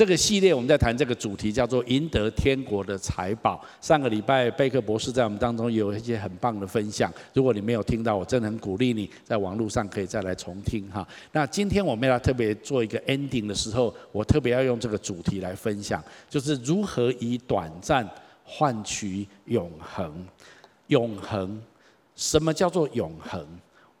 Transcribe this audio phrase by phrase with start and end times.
[0.00, 3.62] 这个系列我们在谈这个主题叫做“赢得天国的财宝”。
[3.82, 11.06] 上个礼拜贝克博士在我们当中有一些很棒的分享，如果你没有听到，我真的很鼓励你在网络上可以再来重听哈。
[11.32, 18.08] 那今天我们要特别做一个 ending 的时候，我特别要用这个主题来分享，就是如何以短暂
[18.42, 20.26] 换取永恒。
[20.86, 21.60] 永恒，
[22.16, 23.46] 什么叫做永恒？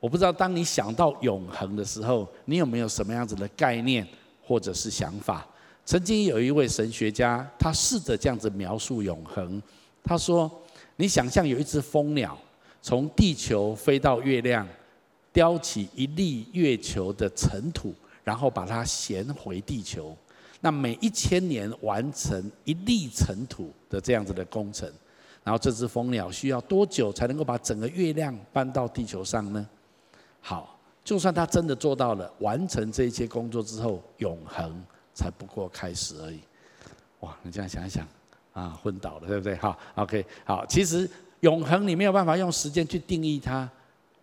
[0.00, 4.08] 我不知道，当你想到永恒的时候，你有没有什么样子的概念
[4.42, 5.46] 或者是想法？
[5.90, 9.60] 曾经有一位神学家，他试着这样子描述永恒。
[10.04, 10.48] 他说
[10.94, 12.38] ：“你想象有一只蜂鸟
[12.80, 14.64] 从地球飞到月亮，
[15.32, 20.16] 叼起一粒月球的尘土，然后把它衔回地球。
[20.60, 24.88] 那每一千年完成一粒尘土的这样子的工程。”
[25.42, 29.68] 然后这只蜂鸟需要多久才能够把整个月亮搬到地球上呢？
[30.40, 34.80] 好，就算它真的做到了，完成这一些工作之后，永恒
[35.20, 36.40] 才不过开始而已。
[37.20, 38.06] 哇，你这样想一想，
[38.54, 39.54] 啊，昏倒了，对不对？
[39.56, 41.06] 好，OK，好，其实
[41.40, 43.68] 永恒你没有办法用时间去定义它，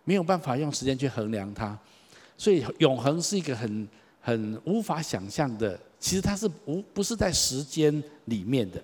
[0.02, 1.78] 没有办法用时间去衡量它，
[2.36, 3.88] 所以永恒是一个很
[4.20, 5.78] 很无法想象的。
[6.00, 8.82] 其实它是无不是在时间里面的。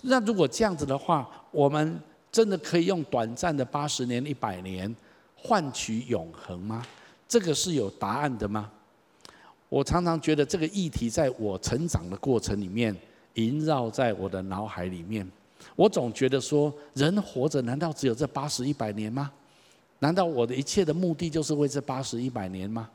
[0.00, 2.00] 那如果这样子的话，我们
[2.32, 4.94] 真的可以用短暂的八十年、一百年
[5.36, 6.82] 换取永恒吗？
[7.28, 8.70] 这个是有答案的吗？
[9.70, 12.94] 我常常觉得这个议题在我成长的过程里面
[13.34, 15.26] 萦绕在我的脑海里面。
[15.74, 19.32] 我总觉得说，人活着难道只有这八十、一百年吗？
[20.00, 22.90] 难道我的一切的目的就是为这八十、一百年吗？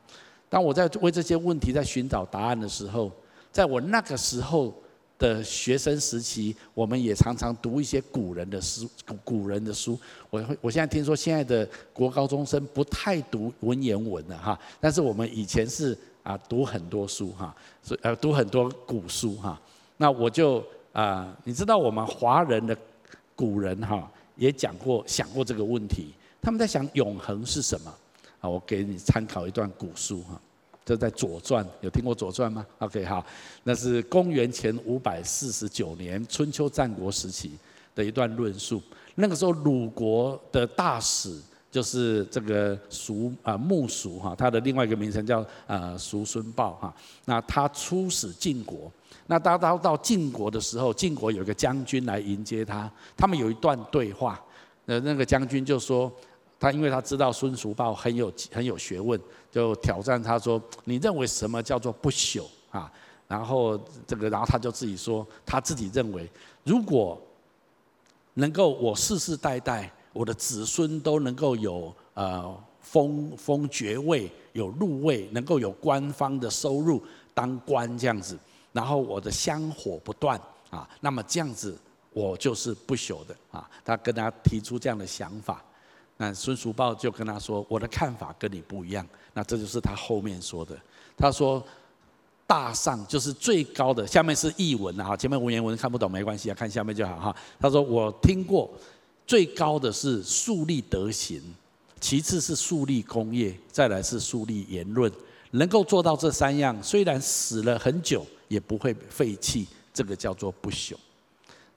[0.48, 3.12] 当我在为这些问题在寻找答案的时候，
[3.52, 4.72] 在我那个时候。
[5.18, 8.86] 的学生时期，我们也常常读一些古人的书，
[9.24, 9.98] 古人的书。
[10.30, 19.58] 我我现在听说现在的国高中生不太读文言文了哈，但是我们以前是啊读很多书哈，所以呃读很多古书哈。
[19.96, 22.78] 那我就啊，你知道我们华人的
[23.38, 27.94] 古人哈也讲过想过这个问题，他们在想永恒是什么
[28.42, 28.50] 啊？
[28.50, 30.42] 我给你参考一段古书哈。
[30.84, 33.26] 就在《左传》，有听过《左传》吗？OK，好，
[33.64, 37.58] 那是公元前五百四十九年春秋战国时期
[37.96, 38.80] 的一段论述。
[39.16, 41.42] 那个时候，鲁国的大使
[41.76, 46.96] 就是这个叔啊木叔哈，他的另外一个名称叫啊叔孙豹哈。
[47.26, 48.90] 那他出使晋国，
[49.28, 54.42] 那当他到晋国的时候，晋国有一个将军来迎接他，他们有一段对话。
[54.86, 56.10] 那那个将军就说。
[56.58, 59.20] 他因为他知道孙叔豹很有很有学问，
[59.52, 62.90] 就挑战他说：“你认为什么叫做不朽啊？”
[63.28, 63.78] 然后
[64.08, 66.28] 这个，然后他就自己说，他自己认为，
[66.64, 67.22] 如果
[68.36, 77.04] 能够我世世代代我的子孙都能够有呃封封爵位，有入位，能够有官方的收入，
[77.34, 78.40] 当官这样子，
[78.72, 80.40] 然后我的香火不断
[80.70, 81.78] 啊，那么这样子
[82.14, 83.70] 我就是不朽的啊。
[83.84, 85.62] 他跟他提出这样的想法。
[86.16, 89.06] 那孙叔豹就跟他说：“我的看法跟你不一样。”
[89.36, 90.74] 那这就是他后面说的。
[91.18, 91.62] 他说
[92.48, 98.72] ：“大上就是最高的，下面是译文啊，前面文言文看不懂没关系啊，看下面就好哈。”他说：“我听过
[99.28, 101.42] 最高的是树立德行，
[102.00, 105.12] 其次是树立功业，再来是树立言论。
[105.52, 110.94] 能够做到这三样，虽然死了很久也不会废弃，这个叫做不朽。”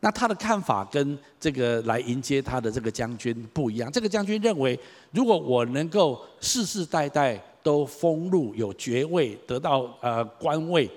[0.00, 3.90] 那他的看法跟这个来迎接他的这个将军不一样。
[3.90, 4.78] 这个将军认为，
[5.10, 10.88] 如果我能够世世代代都封禄有爵位，得到呃官位，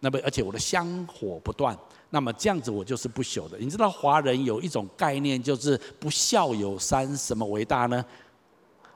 [0.00, 1.74] 那么而且我的香火不断，
[2.10, 3.56] 那么这样子我就是不朽的。
[3.58, 8.04] 你知道华人有一种概念，就是不孝有三，什么为大呢？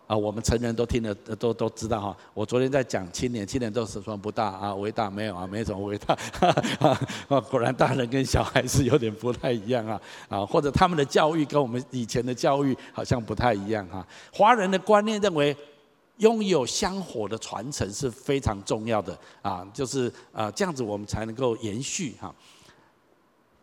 [0.07, 2.17] 啊，我们成人都听了，都都知道哈。
[2.35, 6.15] 我昨天在讲青年，青年都是说不大啊，伟大没有啊，没什么伟大。
[7.29, 9.99] 啊，果然大人跟小孩是有点不太一样啊，
[10.29, 14.07] 啊，或者他们的教育跟我们以前的教育好像不太一样哈。
[14.31, 15.57] 华人的观念认为，
[16.19, 22.35] 拥有香火的传承是非常重要的啊，就是啊这样子我们才能够延续哈。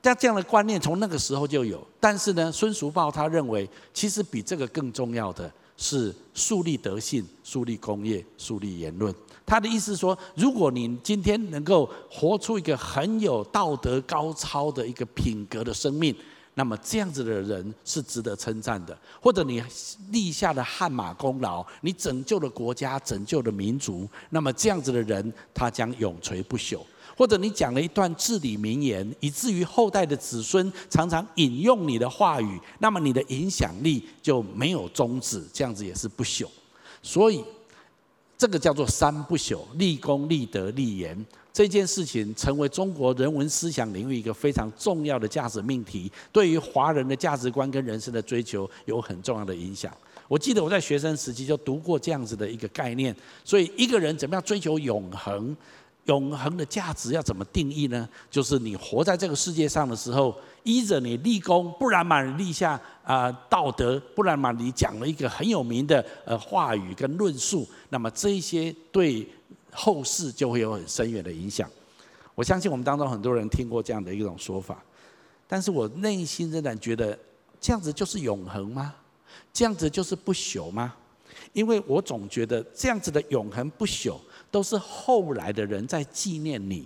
[0.01, 5.51] 但这样的观念从那个时候就有，但是呢，孙叔豹他认为，其实比这个更重要的。
[5.77, 9.12] 是树立德性、树立功业、树立言论。
[9.48, 16.15] 他的意思说，如果你今天能够活出一个很有道德高超的一个品格的生命，
[16.53, 18.95] 那么这样子的人是值得称赞的。
[19.19, 19.63] 或者你
[20.12, 26.80] 立下了汗马功劳，你拯救了国家、拯救了民族，那么这样子的人他将永垂不朽。
[27.22, 36.48] 或者你讲了一段至理名言，以至于后代的子孙常常引用你的话语，那么你的影响力就没有终止，这样子也是不朽。
[37.04, 37.46] 所以
[38.36, 41.24] 这个叫做三不朽：立功、立德、立言。
[41.54, 49.96] 这件事情成为中国人文思想领域一个非常重要的价值命题，对于华人的价值观跟人生的追求有很重要的影响。
[50.28, 55.56] 我记得我在学生时期就读过这样子的一个概念，所以一个人怎么样追求永恒？
[56.06, 58.09] 永恒的价值要怎么定义呢？
[58.30, 69.27] 就是你活在这个世界上的时候，依着你立功，不然嘛你立下啊道德，不然嘛你讲了一个很有名的呃话语跟论述，那么这一些对
[69.71, 71.69] 后世就会有很深远的影响。
[72.33, 74.83] 我相信我们当中很多人听过这样的一种说法，
[75.48, 77.18] 但是我内心仍然觉得
[77.59, 78.94] 这样子就是永恒吗？
[79.53, 80.95] 这样子就是不朽吗？
[81.53, 84.18] 因为我总觉得这样子的永恒不朽。
[84.51, 86.86] 都是后来的人在纪念你，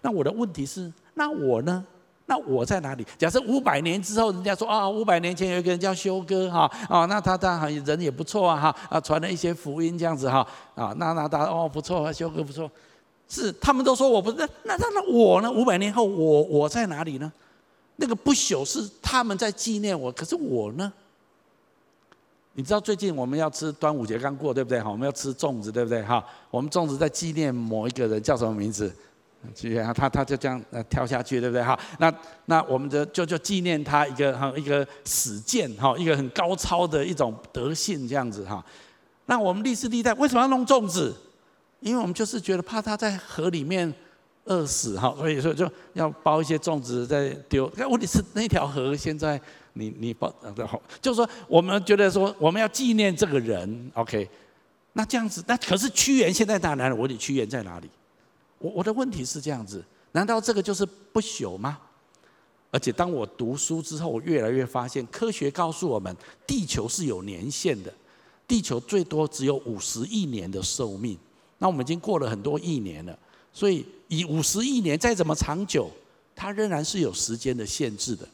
[0.00, 1.84] 那我的问题是，那我呢？
[2.28, 3.06] 那我在哪里？
[3.16, 12.68] 假设五百年之后，人家说啊，五百年前有一个人叫修哥哈，啊，那他他人也不错啊哈，啊传了一些福音这样子哈，啊那那他哦不错，修哥不错，
[13.28, 15.50] 是他们都说我不是，那那那我呢？
[15.50, 17.32] 五百年后我我在哪里呢？
[17.96, 20.92] 那个不朽是他们在纪念我，可是我呢？
[22.58, 24.80] 你知道最近我们要吃端午节刚过，对不对？
[24.80, 26.02] 哈，我们要吃粽子，对不对？
[26.02, 28.90] 哈，我们粽子在纪念某一个人，叫什么名字？
[29.54, 31.62] 纪念他，他就这样呃跳下去，对不对？
[31.62, 32.10] 哈，那
[32.46, 38.64] 那我们的就就纪念他一个哈一个死剑哈，一个很高超的一种德性这样子哈。
[39.26, 41.14] 那我们历世历代为什么要弄粽子？
[41.80, 43.92] 因为我们就是觉得怕他在河里面
[44.46, 47.70] 饿死哈，所以说就要包一些粽子再丢。
[47.76, 49.40] 那问题是那条河现在。
[49.78, 50.24] 你你不
[50.66, 54.26] 好，就是说我们觉得说我们要纪念这个人，OK？
[54.94, 56.94] 那这样子，那可是屈原现在在哪里？
[56.94, 57.90] 我的屈原在哪里？
[58.58, 61.78] 我我的问题是这样子，难道这个就是不朽吗？
[62.70, 66.16] 而且当我读书之后，我越来越发现，科学告诉我们，
[66.46, 67.92] 地球是有年限的，
[68.48, 71.18] 地球最多只有五十亿年的寿命。
[71.58, 73.18] 那我们已经过了很多亿年了，
[73.56, 75.90] 所以以五十亿年再怎么长久，
[76.34, 78.28] 它仍然是有时间的限制的。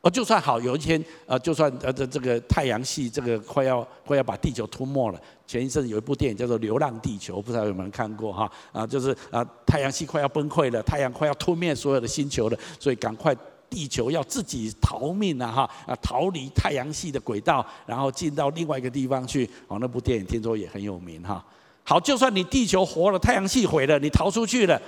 [0.00, 5.20] 哦，就算好，有一天，呃，就算呃这这个太阳系这个快要快要把地球吞没了。
[5.46, 8.50] 前一阵有一部电影叫做《流浪地球》，不知道有没有人看过哈？
[8.72, 13.32] 啊，就是啊，太阳系快要崩溃了，太阳快要吞灭所有的星球了，所以赶快
[13.70, 15.70] 地球要自己逃命了哈！
[15.86, 19.48] 啊，逃离太阳系的轨道，然后进到另外一个地方去。
[19.68, 21.44] 哦，那部电影听说也很有名哈。
[21.84, 24.80] 好，就算你地球活了，太阳系毁了，你逃出去了，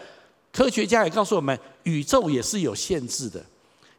[0.53, 3.45] 科学家也告诉我们，宇宙也是有限制的。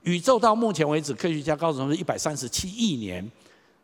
[0.03, 3.29] 宇宙到目前为止，科学家告诉我们是一百三十七亿年，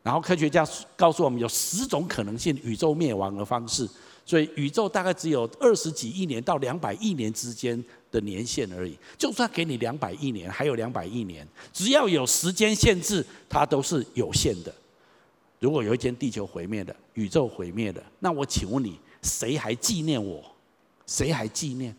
[0.01, 0.65] 然后科学家
[0.95, 3.89] 告诉我们有十种可能性宇宙灭亡的方式，
[4.25, 8.97] 所以宇宙大概只有二十几亿年到两百亿年之间的年限而已。
[9.17, 14.73] 就算给你两百亿年，还有两百亿年，只要有时间限制，它都是有限的。
[15.61, 20.43] 如果有一天地球毁灭了，宇宙毁灭了，那我请问你，谁还纪念我？
[21.05, 21.95] 谁还纪念？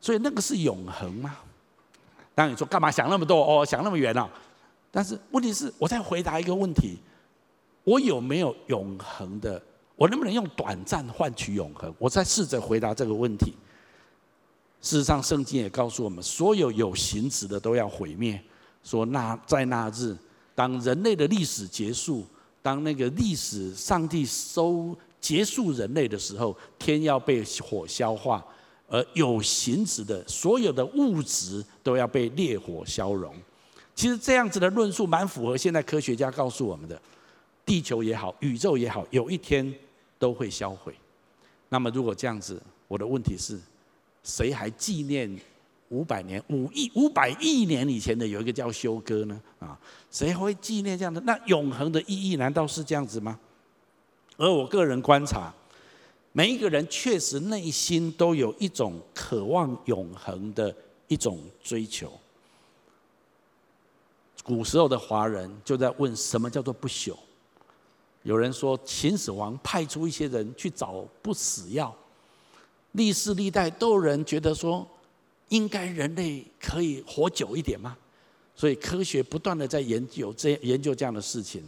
[0.00, 1.36] 所以那个是永恒吗？
[2.36, 4.30] 当你说干嘛想那么多哦，想那么远了，
[4.92, 6.98] 但是问题是，我在回答一个问题：
[7.82, 9.60] 我有没有永恒的？
[9.96, 11.92] 我能不能用短暂换取永恒？
[11.98, 13.54] 我在试着回答这个问题。
[14.80, 18.40] 事实上，圣经也告诉我们，所有有形质的都要毁灭。
[18.84, 20.16] 说那在那日，
[20.54, 22.24] 当人类的历史结束，
[22.66, 28.44] 当那个历史上帝收结束人类的时候，天要被火消化。
[28.88, 33.32] 而有形质的所有的物质都要被烈火消融。
[33.94, 37.00] 其实这样子的论述蛮符合现在科学家告诉我们的，
[37.64, 39.72] 地球也好，宇宙也好，有一天
[40.18, 40.92] 都会销毁。
[41.68, 43.58] 那么如果这样子，我的问题是，
[44.22, 45.28] 谁还纪念
[45.88, 49.40] 五百年、五亿、五百亿年以前的有一个叫修哥呢？
[49.58, 49.78] 啊，
[50.10, 51.20] 谁会纪念这样的？
[51.22, 53.38] 那永恒的意义难道是这样子吗？
[54.36, 55.52] 而我个人观察。
[56.32, 60.76] 每一个人确实内心都有一种渴望永恒的
[61.08, 62.12] 一种追求。
[64.44, 67.16] 古时候的华人就在问什么叫做不朽？
[68.22, 71.96] 有人说秦始皇派出一些人去找不死药，
[72.92, 74.86] 历世历代都有人觉得说，
[75.48, 77.96] 应该人类可以活久一点吗？
[78.54, 81.62] 所以科学不断的在研究这研究这样的事情。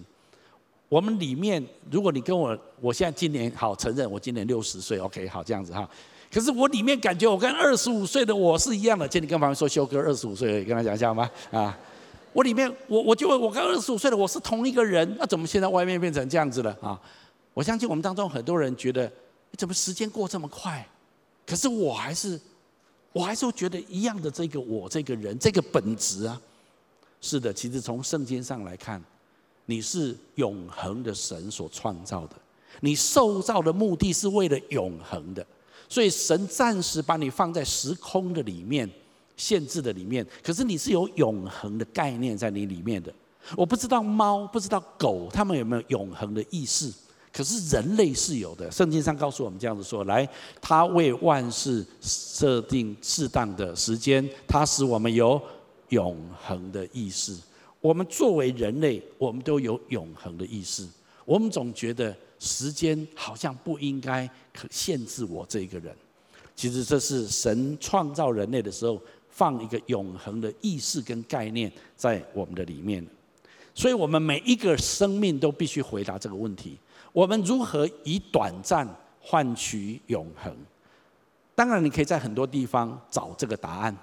[0.88, 5.86] 我们里面，如果你跟我，我现在今年好承认，我今年六十岁，OK，好这样子哈。
[6.32, 9.06] 可是我里面感觉我跟二十五岁的我是一样的。
[9.06, 11.30] 今天跟旁边说，修哥二十五岁，跟他讲一下吗？
[11.50, 11.78] 啊，
[12.32, 16.98] 我里面我我就我跟二十五岁的我是同一个人，那怎么现在外面变成这样子了啊？
[17.52, 19.10] 我相信我们当中很多人觉得，
[19.58, 20.86] 怎么时间过这么快？
[21.46, 22.40] 可是我还是
[23.12, 26.40] 我还是觉得一样的这个我这个人这个本质啊。
[27.20, 29.02] 是的，其实从圣经上来看。
[29.70, 32.34] 你是永恒的神所创造的，
[32.80, 35.46] 你受造的目的是为了永恒的，
[35.90, 38.90] 所以神暂时把你放在时空的里面，
[39.36, 43.12] 限制的里面，可是你是有永恒的概念在你里面的。
[43.54, 46.90] 我不知道猫，不知道狗，它们有没有永恒的意识？
[47.38, 48.68] 可是人类是有的。
[48.68, 50.28] 圣经上告诉我们这样子说：来，
[50.60, 55.40] 他为万事设定适当的时间，他使我们有
[55.90, 57.36] 永恒的意识。
[57.80, 60.84] 我们作为人类，我们都有永恒的意识。
[61.24, 64.28] 我们总觉得时间好像不应该
[64.68, 65.94] 限制我这一个人。
[66.56, 73.06] 其实这是神创造人类的时候，放一个永恒的意识跟概念在我们的里面。
[73.76, 76.76] 所以我们每一个生命都必须回答这个问题：
[77.18, 78.88] 我们如何以短暂
[79.20, 80.56] 换取永恒？
[81.52, 83.96] 当然，你可以在很多地方找这个答案，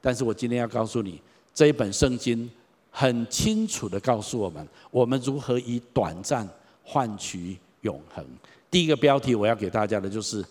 [0.00, 1.20] 但是我今天要告诉你，
[1.52, 2.50] 这一本圣经
[2.90, 6.48] 很清楚地告诉我们，我们如何以短暂
[6.82, 8.24] 换取永恒。
[8.70, 10.42] 第一个标题我要给大家的就是：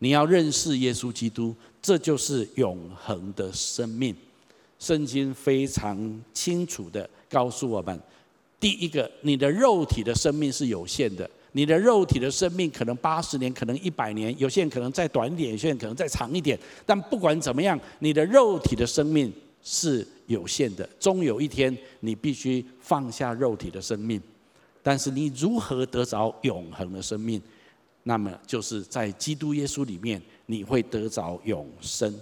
[0.00, 4.14] 你要认识耶稣基督，这就是永恒的生命。
[4.78, 7.98] 圣经非常清楚地告诉我们。
[8.60, 16.58] 第一个，你的肉体的生命是有限的，你的肉体的生命可能八十年，可能一百年，有些人可能再短一点，有些人可能再长一点。
[16.86, 19.32] 但不管怎么样，你的肉体的生命
[19.62, 24.20] 是有限的，终有一天你必须放下肉体的生命。
[24.82, 27.40] 但是你如何得着永恒的生命？
[28.04, 32.12] 那么就是在基督耶稣里面，你会得着永生。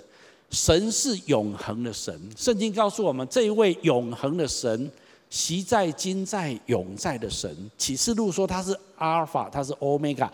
[0.50, 4.90] 神是永恒的神，圣经告诉我们，这一位永恒的神。
[5.30, 10.30] 昔在、今在、永在的神，启示录说他是阿尔法，他是欧米伽，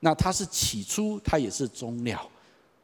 [0.00, 2.26] 那他是起初，他也是终了，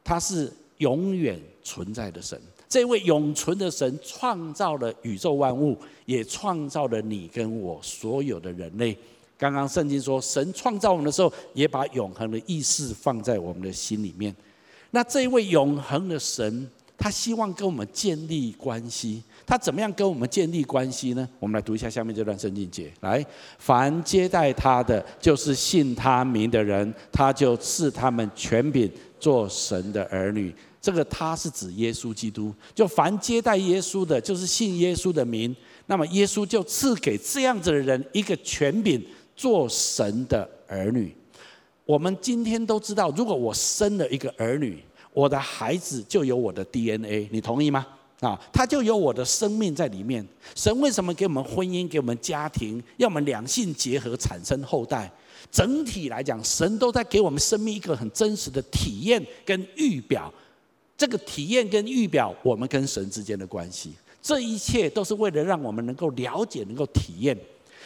[0.03, 2.39] 他是永远存在的神。
[2.67, 8.97] 这位永存的神创造了宇宙万物，也创造了你跟我所有的人类。
[9.37, 14.35] 刚刚圣经说，神创造我们的时候，也把永恒的意识放在我们的心里面。
[14.91, 19.23] 那这位永恒的神，他希望跟我们建立关系。
[19.45, 21.27] 他怎么样跟我们建立关系呢？
[21.39, 22.91] 我们来读一下下面这段圣经节。
[23.01, 23.23] 来，
[23.59, 30.53] 凡接待他的，就是信他名的人，他就赐他们权柄做神的儿女。
[30.81, 32.53] 这个他是指耶稣基督。
[32.73, 39.03] 就凡接待耶稣的，就是信耶稣的名，那么耶稣就赐给这样子的人一个权柄，
[39.35, 41.15] 做神的儿女。
[41.85, 44.83] 我们今天都知道，如果我生了一个儿女，
[45.15, 47.87] 我的孩子就有我的 DNA，你同意吗？
[48.19, 50.25] 啊，他就有我的生命在里面。
[50.55, 55.09] 神为什么给我们婚姻，给我们家庭，要我们两性结合产生后代？
[55.49, 60.33] 整体来讲，神都在给我们生命一个很真实的体验跟预表。
[60.97, 67.37] 这个体验跟预表，我们跟神之间的关系，这一切都是为了让我们能够了解，能够体验。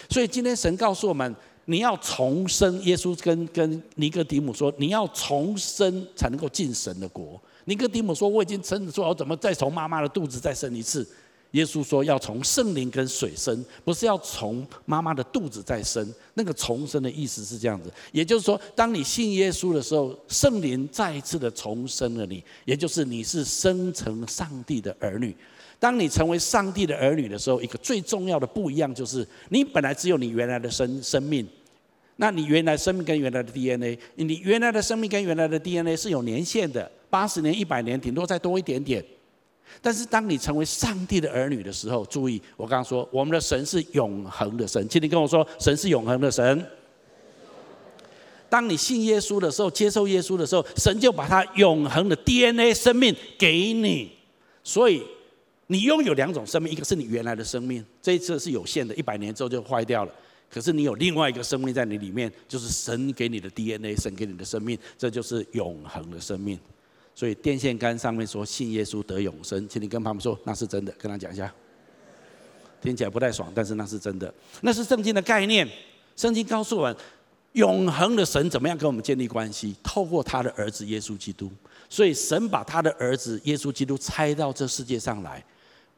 [0.10, 1.36] 所以今天神告诉我们，
[1.66, 2.82] 你要重生。
[2.84, 7.42] 耶稣跟跟尼哥底母说，你要重生才能够进神的国。
[7.66, 11.08] 尼哥底母说：“我已经生子，说我怎么再从妈妈的肚子再生一次？”
[11.52, 16.08] 耶稣说：“要从圣灵跟水生，不是要从妈妈的肚子再生。
[16.36, 25.36] 那个重生的意思是这样子，也就是说，当你信耶稣的时候，圣灵再一次的重生了你，也就是你是生成上帝的儿女。
[25.80, 31.48] 当你成为上帝的儿女的时候，一个最重要的不一样就是，你本来只有你原来的生生命，
[32.18, 39.04] 那你原来生命跟原来的 DNA，你原来的生命跟原来的 DNA 是有年限的。”八十年、一百年，顶多再多一点点。
[39.82, 44.88] 但是，当你成为上帝的儿女的时候，注意，我刚刚说，我们的神是永恒的神。
[44.88, 46.64] 请你跟我说，神是永恒的神。
[48.48, 54.12] 当你信耶稣的时候，接受耶稣的时候，神就把他永恒的 DNA 生命给你。
[54.64, 55.02] 所以，
[55.72, 60.12] 你拥有两种生命，一个是你原来的生命，这一次是有限的，一百年之后就坏掉了。
[60.50, 66.60] 可是，你有另外一个生命在你里面，就是神给你的 DNA，神给你的生命，这就是永恒的生命。
[67.14, 71.54] 所以电线杆上面说信耶稣得永生，请你跟他们说那是真的，跟他讲一下。
[72.82, 75.68] 听起来不太爽，但是那是真的，那是圣经的概念。
[76.16, 76.98] 圣经告诉我们，
[77.52, 79.76] 永恒的神怎么样跟我们建立关系？
[79.84, 81.52] 透过他的儿子耶稣基督。
[81.88, 85.44] 所以神把他的儿子耶稣基督差到这世界上来，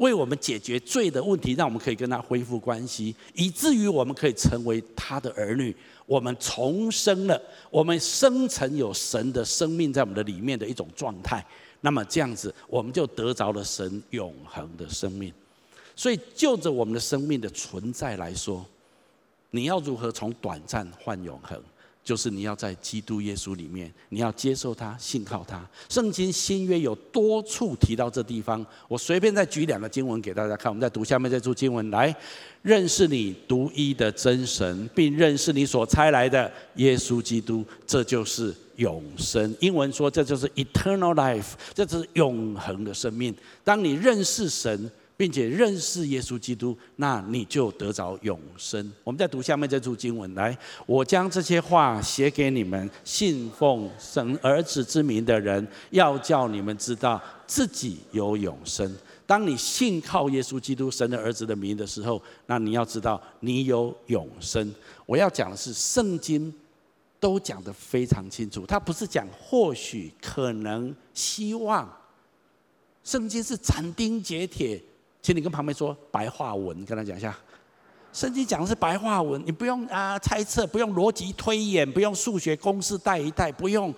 [0.01, 5.75] 为我们解决罪的问题，让我们可以跟他恢复关系，以至于我们可以成为他的儿女。
[6.07, 7.39] 我们重生了，
[7.69, 11.45] 我们生成有神的生命在我们的里面的一种状态。
[11.81, 15.31] 那么这样子，我们就得着了神永恒的生命。
[15.95, 18.65] 所以，就着我们的生命的存在来说，
[19.51, 21.61] 你要如何从短暂换永恒？
[22.03, 25.63] 就是你要在基督耶稣里面，你要接受他，信靠他。
[25.87, 30.71] 圣经新约有多处提到这地方，我随便再举两个经文给大家看。
[30.71, 32.15] 我们再读下面这处经文，来
[32.63, 39.55] 认识你独一的真神，并认识你所差来的耶稣基督，这就是永生。
[39.59, 43.35] 英文说这就是 eternal life，这是永恒的生命。
[43.63, 44.91] 当你认识神。
[45.21, 48.91] 并且认识耶稣基督，那你就得着永生。
[49.03, 58.91] 我们再读下面这处经文来，我将这些话写给你们信奉神儿子之名的人，要叫你们知道自己有永生。
[59.27, 64.73] 当你信靠耶稣基督神的儿子的名的时候，那你要知道你有永生。
[65.05, 66.51] 我要讲的是，圣经
[67.19, 71.87] 都讲得非常清楚，它不是讲或许、可能、希望，
[73.03, 74.81] 圣经是斩钉截铁。
[75.21, 77.35] 请你跟旁边说白话文，跟他讲一下。
[78.11, 83.93] 圣经讲的是白话文，你不用啊猜测，不用逻辑推演，不用数学公式带一带，不用。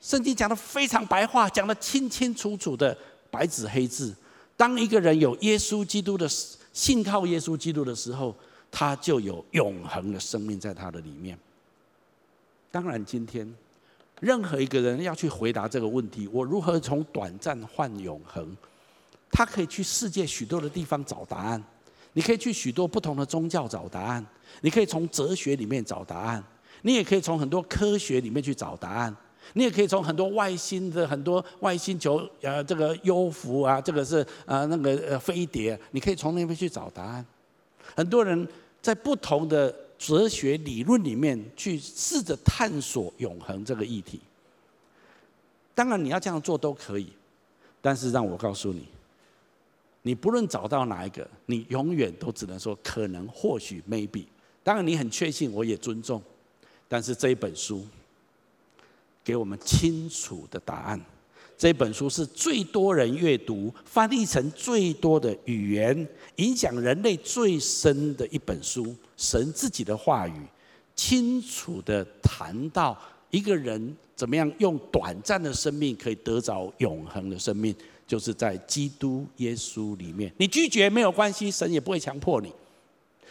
[0.00, 2.96] 圣经讲的非常白话，讲的清清楚楚的
[3.30, 4.14] 白纸黑字。
[4.56, 6.28] 当一个人有耶稣基督的
[6.72, 8.34] 信靠耶稣基督的时候，
[8.70, 11.38] 他就有永恒的生命在他的里面。
[12.70, 13.50] 当然，今天
[14.20, 18.56] 任何一个人要去回答这个问题，我如何从短暂换永恒？
[19.30, 21.62] 他可以去世界许多的地方找答案，
[22.14, 24.24] 你可以去许多不同的宗教找答案，
[24.62, 26.42] 你可以从哲学里面找答案，
[26.82, 29.14] 你也可以从很多科学里面去找答案，
[29.52, 37.24] 你也可以从很多外星的很多外星球，呃，这个幽浮啊，这个是呃那个呃飞碟，你可以从那边去找答案。
[37.94, 38.46] 很多人
[38.82, 44.20] 在不同的哲学理论里面去试着探索永恒这个议题。
[45.74, 47.12] 当然，你要这样做都可以，
[47.80, 48.88] 但是让我告诉你。
[50.08, 54.24] 你不论找到哪一个，你永远都只能说可能、或许、maybe。
[54.62, 56.22] 当然，你很确信，我也尊重。
[56.88, 57.86] 但是这一本书
[59.22, 60.98] 给我们清楚的答案。
[61.58, 68.96] 这本书是最多人阅读、翻译成最多的语言、影响人类最深的一本书。
[69.18, 70.40] 神自己的话语，
[70.96, 72.98] 清楚的谈到
[73.30, 77.76] 一个人怎么样用短暂的生命可以得着永恒的生命。
[78.08, 82.50] 就是在基督耶稣里面，你拒绝没有关系，神也不会强迫你。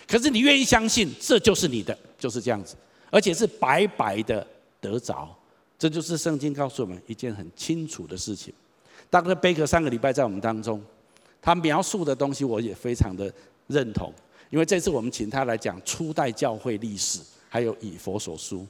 [0.08, 2.76] 可是你愿意相信，这就是你的，就是这样子，
[3.10, 4.46] 而且是白白的
[4.80, 5.36] 得着。
[5.80, 8.54] 这就是圣经告诉我们一件很清楚的事情。
[9.10, 10.80] 当个贝克上个礼拜在我们当中，
[11.42, 13.34] 他描述的东西我也非常的
[13.66, 14.14] 认同，
[14.52, 18.64] 因为这次我们请他来讲初代教会历史，还有以弗所书。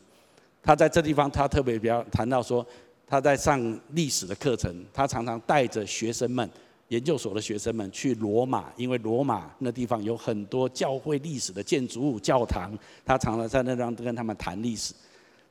[0.64, 2.66] 他在这地方他特别比较谈到说。
[3.08, 6.50] 他在上历史的课程，他常常带着学生们、
[6.90, 14.94] 研究所的学生们去罗马，因为罗马那地方有很多教会历史的建筑物、教堂，他常常在那地方跟他们谈历史。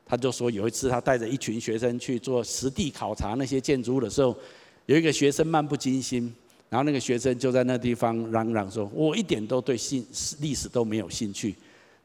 [0.05, 4.37] 他就说有一次他带着一群学生去做实地考察那些建筑物的时候，
[4.85, 6.33] 有一个学生漫不经心，
[6.69, 10.07] 然后那个学生就在那地方嚷嚷说：“我一点都对历
[10.41, 11.57] 历史都没有兴趣。”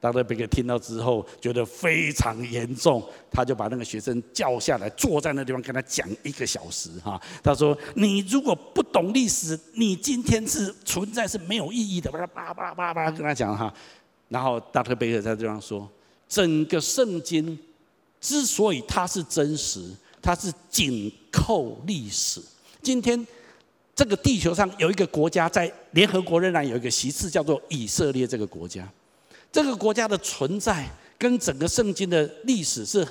[0.02, 7.22] 当那贝克听到之后，觉得非常严重，他就把那个学生叫下来，坐在那地方跟他讲一个小时哈。
[7.44, 13.72] 他说：“你如果不懂历史，你今天是存在是没有意义的。”巴拉巴拉巴拉跟他讲哈。
[14.28, 15.88] 然后大特贝克在这方说
[16.28, 17.56] ：“整个圣经
[18.20, 19.88] 之所以它是真实，
[20.20, 22.42] 它是紧扣历史。
[22.82, 23.28] 今天
[23.94, 28.90] 这个地球上有一个国家在联合国仍然有一个席次，叫做以色列这个国家。”
[29.52, 30.88] 这个国家的存在
[31.18, 33.06] 跟整个圣经的历史是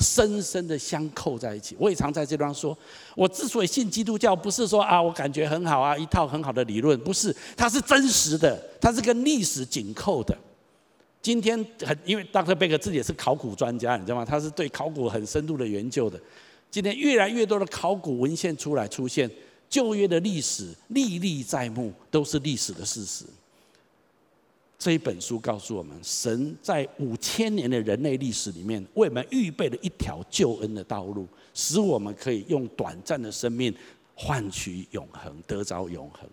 [0.00, 1.76] 深深的相扣在一起。
[1.78, 2.76] 我也常在这地方说，
[3.14, 10.36] 我之所以信基督教，不是说啊，我感觉很好啊，一套很好的理论，不是，它是真实的，它是跟历史紧扣的。
[11.22, 12.54] 今天很，因为 Dr.
[12.54, 14.24] Baker 自己也是考古专家，你知道吗？
[14.24, 16.20] 他是对考古很深度的研究的。
[16.70, 19.30] 今天越来越多的考古文献出来出现，
[19.70, 23.24] 旧约的历史历历在目，都是历史的事实。
[24.78, 33.74] 这一本书告诉我们，神在五千年的人类历史里面，为我们预备了一条救恩的道路，使我们可以用短暂的生命
[34.14, 36.28] 换取永恒，得着永恒。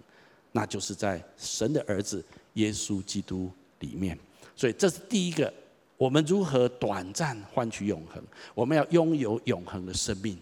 [0.51, 2.21] 那就是在神的儿子
[2.56, 3.49] 耶稣基督
[3.80, 4.17] 里面。
[4.54, 5.54] 所以这是第一个，
[5.95, 8.21] 我们如何短暂换取永恒？
[8.54, 10.38] 我们要拥有永恒的生命。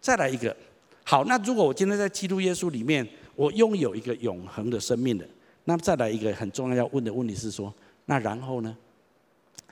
[0.00, 0.56] 再来一个，
[1.02, 5.26] 好，那如果我今天在基督耶稣里面，我拥有一个永恒的生命的。
[5.64, 7.72] 那么再来一个很重要要问的问题是说，
[8.06, 8.76] 那然后呢？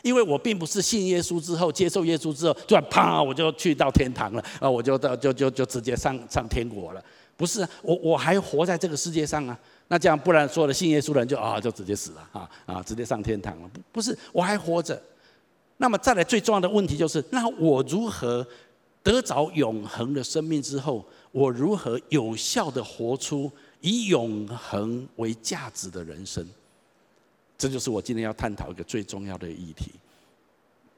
[0.03, 7.03] 因为我并不是信耶稣之后，接受耶稣之后，突然啪我就去到天堂了啊，我就到就就就直接上上天国了。
[7.37, 9.59] 不是，我我还活在这个世界上啊。
[9.89, 13.69] 那这样不然说了，信耶稣的人就啊就直接死了啊啊，直接上天堂了。
[13.73, 15.01] 不不是，我还活着。
[15.79, 18.47] 那么再来最重要的问题就是：那我如何
[19.03, 26.47] 得着永恒的生命之后，我如何有效的活出以永恒为价值的人生？
[27.57, 29.91] 这就是我今天要探讨一个最重要的议题。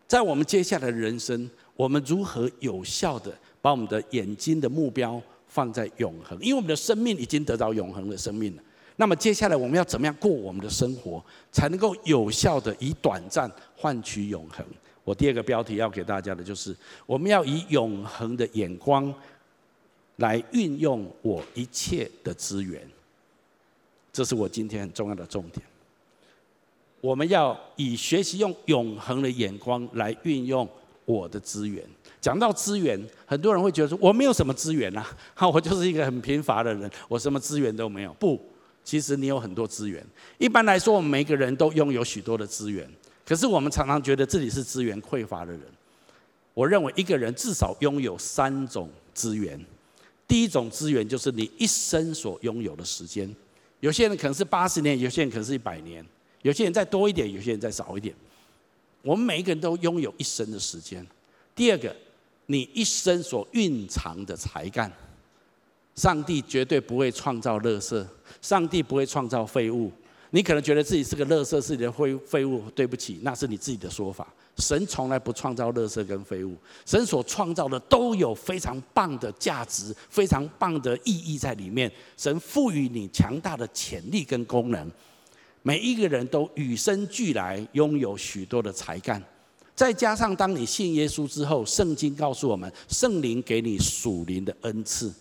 [0.07, 6.39] 在我们接下来的人生，我们如何有效的把我们的眼睛的目标放在永恒？
[6.41, 8.63] 因为我们的生命已经得到永恒的生命了。
[8.97, 14.67] 那么接下来我们要怎么样过我们的生活，才能够有效的以短暂换取永恒？
[15.05, 19.15] 我第二个标题要给大家的就是，我们要以永恒的眼光
[20.21, 22.81] 来运用我一切的资源。
[24.13, 25.65] 这是我今天很重要的重点。
[27.01, 30.69] 我们要以学习用永恒的眼光来运用
[31.05, 31.83] 我的资源。
[32.21, 35.07] 讲到资源，很多人会觉得说，我没有什么资源啊，
[35.53, 38.13] 我就是一个很贫乏的人，我什么资源都没有。
[38.15, 38.39] 不。
[38.83, 40.05] 其实你有很多资源。
[40.39, 42.89] 一般来说，我们每个人都拥有许多的资源。
[43.25, 45.61] 可是我们常常觉得自己是资源匮乏的人。
[46.53, 49.59] 我认为一个人至少拥有三种资源。
[50.31, 53.29] 第一种资源就是你一生所拥有的时间。
[53.81, 56.07] 有些人可能是八十年，有些人可能是一百年，
[56.43, 58.15] 有些人再多一点，有些人再少一点。
[59.03, 61.05] 我们每一个人都拥有一生的时间。
[61.53, 61.93] 第二个，
[62.47, 64.93] 你一生所蕴藏的才干。
[65.97, 68.07] 上帝绝对不会创造垃圾，
[68.41, 69.91] 上帝不会创造废物。
[70.33, 74.33] 你可能觉得自己是个垃圾，是你的废废物，对不起，那是你自己的说法。
[74.59, 76.55] 神从来不创造垃圾跟废物，
[76.87, 81.91] 神所创造的都有非常棒的价值，非常棒的意义在里面。
[82.17, 84.89] 神赋予你强大的潜力跟功能，
[85.63, 89.21] 每一个人都与生俱来拥有许多的才干，
[89.75, 95.13] 再加上当你信耶稣之后，圣经告诉我们，圣灵给你属灵的恩赐。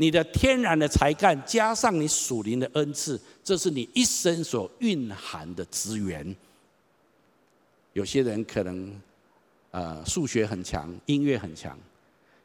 [0.00, 6.34] 你的天然的才干加上你属灵的恩赐，这是你一生所蕴含的资源。
[7.92, 8.98] 有些人可能，
[9.70, 11.76] 呃，数学很强，音乐很强；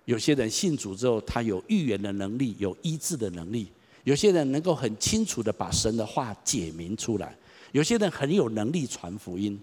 [0.03, 3.67] 有些人信主之后，他有预言的能力，有医治的能力；
[4.03, 7.29] 有些人能够很清楚地把神的话解明出来；
[7.71, 9.57] 有些人很有能力传福音；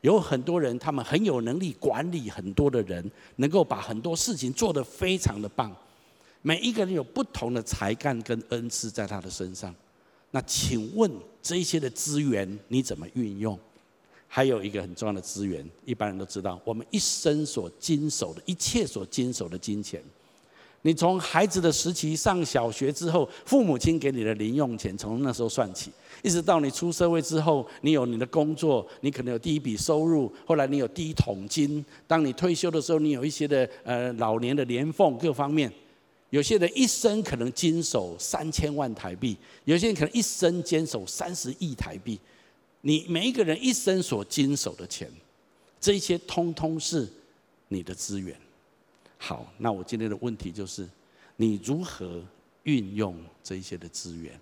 [0.00, 3.04] 有很多人他们很有能力管理很多的人，
[3.36, 5.70] 能够把很多事情做得非常的棒。
[6.46, 9.74] 每一个人有不同的才干跟恩赐在他的身上，
[10.30, 13.58] 那请问这些的资源你怎么运用？
[14.28, 20.02] 还有一个很重要的资源，一般人都知道，我们一生所经手的一切所经手的金钱。
[20.82, 25.90] 你从孩子的时期上小学之后，父母亲给你的零用钱，从那时候算起，
[26.22, 35.72] 一直到你出社会之后，你有你的工作，你可能有第一笔收入，后来你有第一桶金，当你退休的时候，你有一些的呃老年的年俸各方面。
[36.34, 42.18] 有些人一生可能经手三千万台币，有些人可能一生经手三十亿台币。
[42.80, 45.08] 你每一个人一生所经手的钱，
[45.80, 47.08] 这些通通是
[47.68, 48.36] 你的资源。
[49.16, 50.88] 好，那我今天的问题就是：
[51.36, 52.20] 你如何
[52.64, 54.36] 运用这些的资源？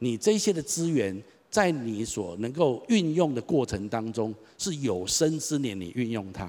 [0.00, 1.18] 你这些的资源，
[1.48, 6.46] 在你所能够运用的过程当中，是有生之年你运用它。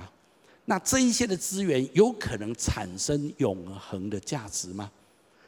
[0.69, 4.91] 那这一些的资源有可能产生永恒的价值吗？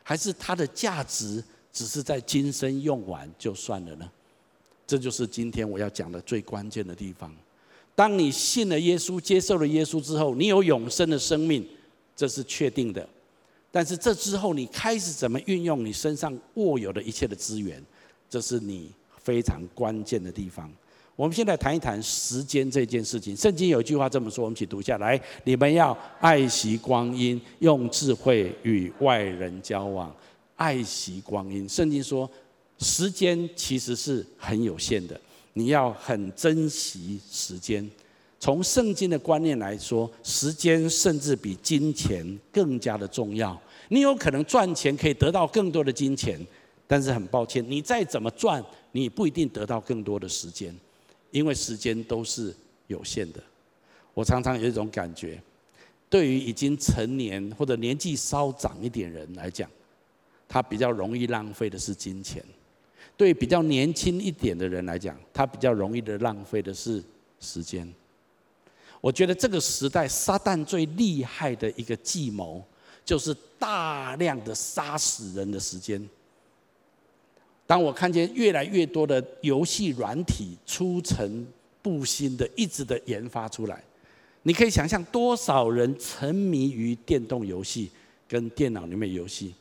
[0.02, 4.12] 还是它的价值只是在今生用完就算了呢？
[4.88, 7.32] 这就是今天我要讲的最关键的地方。
[7.94, 11.70] 当你信了耶稣，接受了耶稣之后，你有永生的生命，
[12.16, 13.08] 这是确定的。
[13.72, 17.80] 但是这之后，你开始怎么运用你身上握有的一切的资源，
[18.28, 20.74] 这是你非常关键的地方。
[21.22, 23.38] 我们现在谈一谈时间这件事情。
[23.38, 30.12] 圣经有一句话这么说，我们一起读下来：你们要爱惜光阴，用智慧与外人交往，
[30.56, 31.70] 爱惜光阴。
[31.70, 32.28] 圣经说，
[32.80, 35.22] 时间其实是很有限的，
[35.54, 37.88] 你要很珍惜时间。
[38.40, 43.56] 从圣经的观念来说，时间甚至比金钱更加的重要。
[43.90, 46.44] 你有可能赚钱可以得到更多的金钱，
[46.88, 50.76] 但是很抱歉，你再怎么赚，你不一定得到更多的时间。
[51.32, 52.54] 因为时间都是
[52.88, 53.42] 有限的，
[54.14, 55.42] 我常常有一种感觉，
[56.10, 59.70] 对于已经成年或者年纪稍长一点人来讲，
[60.48, 62.44] 他比较容易浪费的是金钱；
[63.16, 67.02] 对比较年轻一点的人来讲，他比较容易的浪费的是
[67.40, 67.92] 时间。
[69.00, 72.64] 我觉得这个时代撒旦最厉害的一个计谋，
[73.04, 76.08] 就是大量的杀死人的时间。
[77.72, 81.48] 当我看见越来越多的游戏软体出尘
[81.82, 83.82] 不新的，一直的研发出来，
[84.44, 87.90] 你可以想象多少人沉迷于电动游戏
[88.28, 89.54] 跟电脑里面游戏。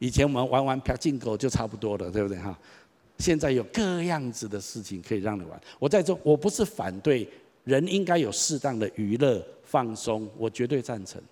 [0.00, 2.58] 以前我们玩玩 Pachinko 就差不多了，对不对哈？
[3.20, 5.60] 现在有各样子的事情可以让你玩。
[5.78, 7.24] 我在这，我不是反对
[7.62, 11.22] 人应该有适当的娱乐放松，我绝对赞成。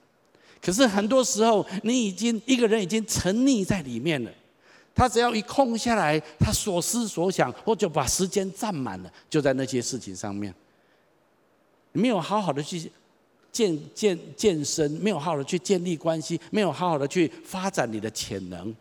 [0.62, 4.30] 可是很多时候，你已经一个人已经沉溺在里面了。
[4.96, 10.52] 他只要一空下来，他所思所想，或者把时间占满了，就在那些事情上面。
[11.92, 12.90] 没有好好的去
[13.52, 18.74] 健健健身，没有好好的去建立关系，没有好好的去发展你的潜能，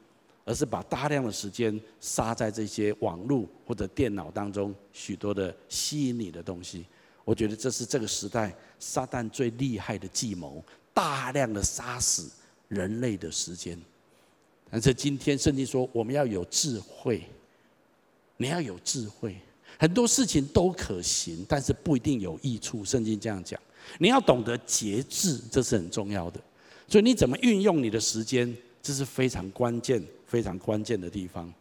[0.45, 6.86] 而是把大量的时间杀在这些网络或者电脑当中许多的吸引你的东西。
[7.25, 12.32] 我觉得这是这个时代撒旦最厉害的计谋，大量的杀死
[12.69, 13.78] 人类的时间。
[14.69, 17.23] 但是今天圣经说，我们要有智慧，
[18.38, 19.36] 你要有智慧，
[19.78, 22.84] 很多事情都可行，但是不一定有益处。
[22.84, 23.60] 圣经这样讲，
[23.99, 26.41] 你要懂得节制，这是很重要的。
[26.88, 31.54] 所以你怎么运用你的时间，这是非常关键、非常关键的地方。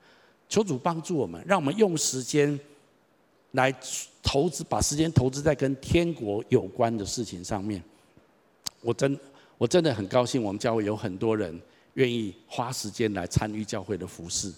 [0.49, 2.59] 求主帮助我们，让我们用时间
[3.53, 3.73] 来
[4.23, 7.83] 投资，把时间投资在跟天国有关的事情上面。
[8.81, 9.19] 我真
[9.57, 11.61] 我真的很高兴，我们教会有很多人。
[11.95, 14.53] 愿意花时间来参与教会的服事，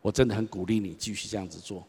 [0.00, 1.86] 我真的很鼓励你继续这样子做。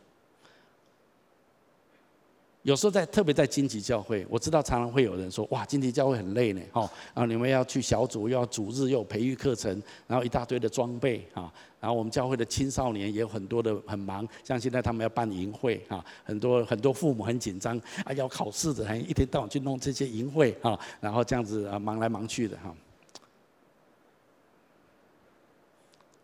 [2.64, 6.82] 有时候在特别在荆棘教会，我知道常常会有人说：“哇，荆棘教会很累呢，哈，
[7.14, 22.76] 然后你们要去小组，又要主日，又培育课程，然后一大堆的装备啊，然后我们教会的青少年也有很多的很忙，像现在他们要办营会啊，很多很多父母很紧张啊，要考试的，还一天到晚去弄这些营会啊，然后这样子啊，忙来忙去的哈。”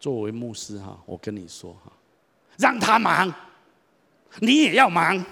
[0.06, 1.92] 作为牧师哈，我跟你说哈，
[2.60, 3.34] 让他忙，
[4.40, 5.26] 你也要忙。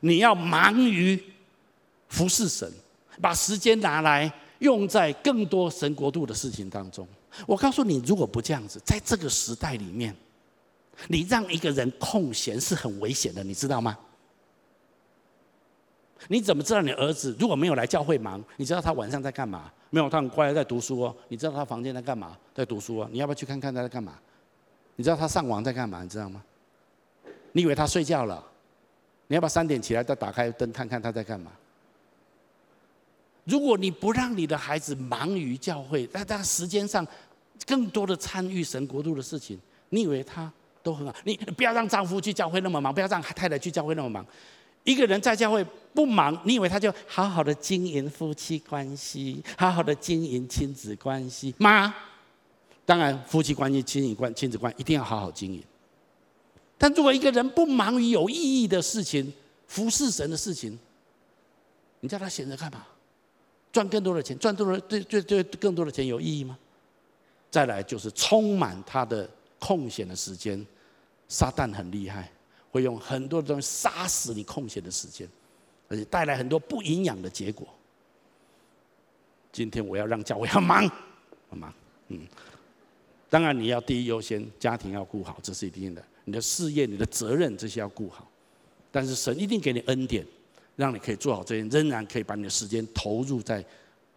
[0.00, 1.18] 你要忙于
[2.10, 2.70] 服侍神，
[3.22, 7.08] 把时间拿来用在更多神国度的事情当中。
[7.46, 10.14] 我告诉你，如果不这样子，在这个时代里面，
[11.08, 13.98] 你让一个人空闲是很危险的，你知道吗？
[16.28, 18.44] 你怎么知道你儿子如果没有来教会忙？
[18.58, 19.72] 你知道他晚上在干嘛？
[19.94, 21.14] 没有，他很乖，在读书哦。
[21.28, 22.34] 你知道他房间在干嘛？
[22.54, 23.08] 在读书哦。
[23.12, 24.18] 你要不要去看看他在干嘛？
[24.96, 26.02] 你知道他上网在干嘛？
[26.02, 26.42] 你知道吗？
[27.52, 28.42] 你以为他睡觉了？
[29.26, 31.52] 你要不要三点起来再打开灯看看他在干嘛？
[33.44, 37.06] 如果你不让你的孩子忙于教会，在他时间上
[37.66, 40.50] 更多的参与神国度的事情，你以为他
[40.82, 41.14] 都很好？
[41.24, 44.26] 你不要让丈夫去教会那么忙，不要让太太去教会那么忙。
[44.84, 45.64] 一个人在教会
[45.94, 51.94] 不忙，你以为他就好好的经营夫妻关系，好好的经营亲子关系吗？
[52.84, 55.62] 当然，夫妻关系、亲子关、亲子关一定要好好经营。
[56.76, 59.32] 但如果一个人不忙于有意义的事情、
[59.68, 60.76] 服侍神的事情，
[62.00, 62.84] 你叫他闲着干嘛？
[63.70, 66.58] 赚更多的钱，赚多了对对对更多的钱有意义吗？
[67.50, 70.66] 再来就是充满他的空闲的时间，
[71.28, 72.32] 撒旦很厉害。
[72.72, 75.28] 会用很多的东西杀死你空闲的时间，
[75.88, 77.68] 而且带来很多不营养的结果。
[79.52, 80.88] 今天我要让教会很忙，
[81.50, 81.72] 很忙，
[82.08, 82.26] 嗯。
[83.28, 86.02] 当然你要第一优先，家庭要顾好，这是一定的。
[86.24, 88.26] 你的事业、你的责任这些要顾好。
[88.90, 90.26] 但是神一定给你恩典，
[90.76, 93.64] 让你可以做好这些，仍然可以把你的时间投入在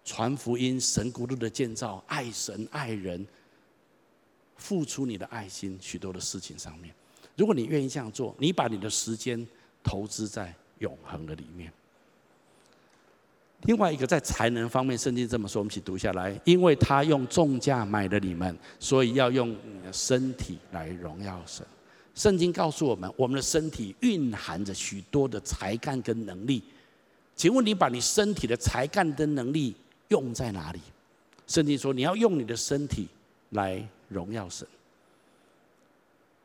[0.05, 3.25] 传福音、神国度的建造、爱神爱人、
[4.55, 6.93] 付出你的爱心许多的事情上面。
[7.35, 9.45] 如果你愿意这样做，你把你的时间
[9.83, 11.71] 投资在永恒的里面。
[13.63, 21.65] 另外一个在才能方面，圣经这么说，我们一起读下来：因为他用重价买了你们，所以要用你的身体来荣耀神。
[22.13, 26.61] 圣经告诉我们，我们的身体蕴含着许多的才干跟能力。
[27.35, 29.75] 请问你把你身体的才干跟能力
[30.09, 30.79] 用在哪里？
[31.47, 33.07] 圣经说，你要用你的身体
[33.49, 34.67] 来荣耀神。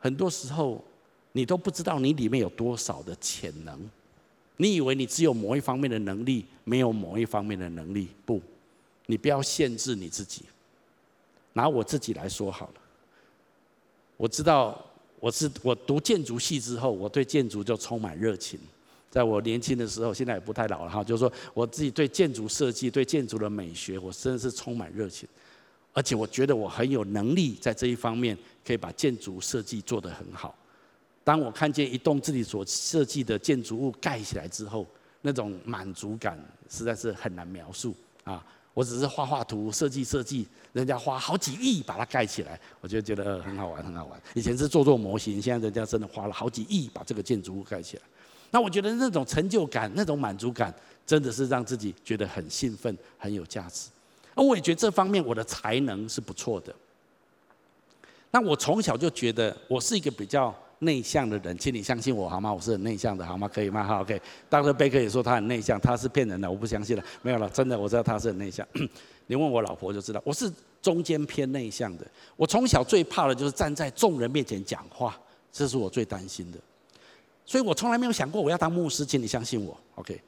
[0.01, 0.83] 很多时候，
[1.33, 3.79] 你都不知道你里面有多少的潜能。
[4.57, 8.09] 你以为你只有某一方面的能力，没有某一方面的能力。
[8.27, 8.41] 不，
[9.07, 10.43] 你不要限制你自己。
[11.53, 12.75] 拿我自己来说好了。
[14.17, 14.85] 我知道，
[15.19, 18.59] 我是我读建筑系之后，我对建筑就充满热情。
[19.11, 25.29] 在我年轻的时候，现在也不太老了哈，就是说我自己对建筑设计、对建筑的美学，我真的是充满热情。
[25.93, 30.55] 而且我觉得我很有能力在这一方面，可以把建筑设计做得很好。
[31.25, 34.87] 当我看见一栋自己所设计的建筑物盖起来之后，
[35.23, 38.45] 那种满足感实在是很难描述啊！
[38.73, 44.23] 我只是画画图、设计设计，人家花好几亿把它盖起来，我就觉得很好玩，很好玩。
[44.35, 48.03] 以前是做做模型，现在人家真的花了好几亿把这个建筑物盖起来。
[48.53, 50.75] 那我觉得那种成就感、那种满足感，
[51.05, 53.91] 真的是让自己觉得很兴奋、很有价值。
[54.45, 56.75] 我也觉得这方面我的才能是不错的。
[58.31, 62.53] 那我从小就觉得我是一个比较内向的人，请你相信我好吗？
[62.53, 63.49] 我是很内向的，好吗？
[63.49, 63.83] 可以吗？
[63.83, 64.21] 好，OK。
[64.49, 67.05] 当时贝克也说他很内向，他是骗人的，我不相信了。
[67.23, 68.67] 没有了，真的，我知道他是很内向。
[69.27, 70.51] 你问我老婆就知道，我是
[70.81, 72.07] 中间偏内向的。
[72.37, 75.21] 我从小最怕的就是站在众人面前讲话，
[75.53, 76.59] 这是我最担心的。
[77.45, 80.21] 所以我从来没有想过我要当牧师，请你相信我，OK。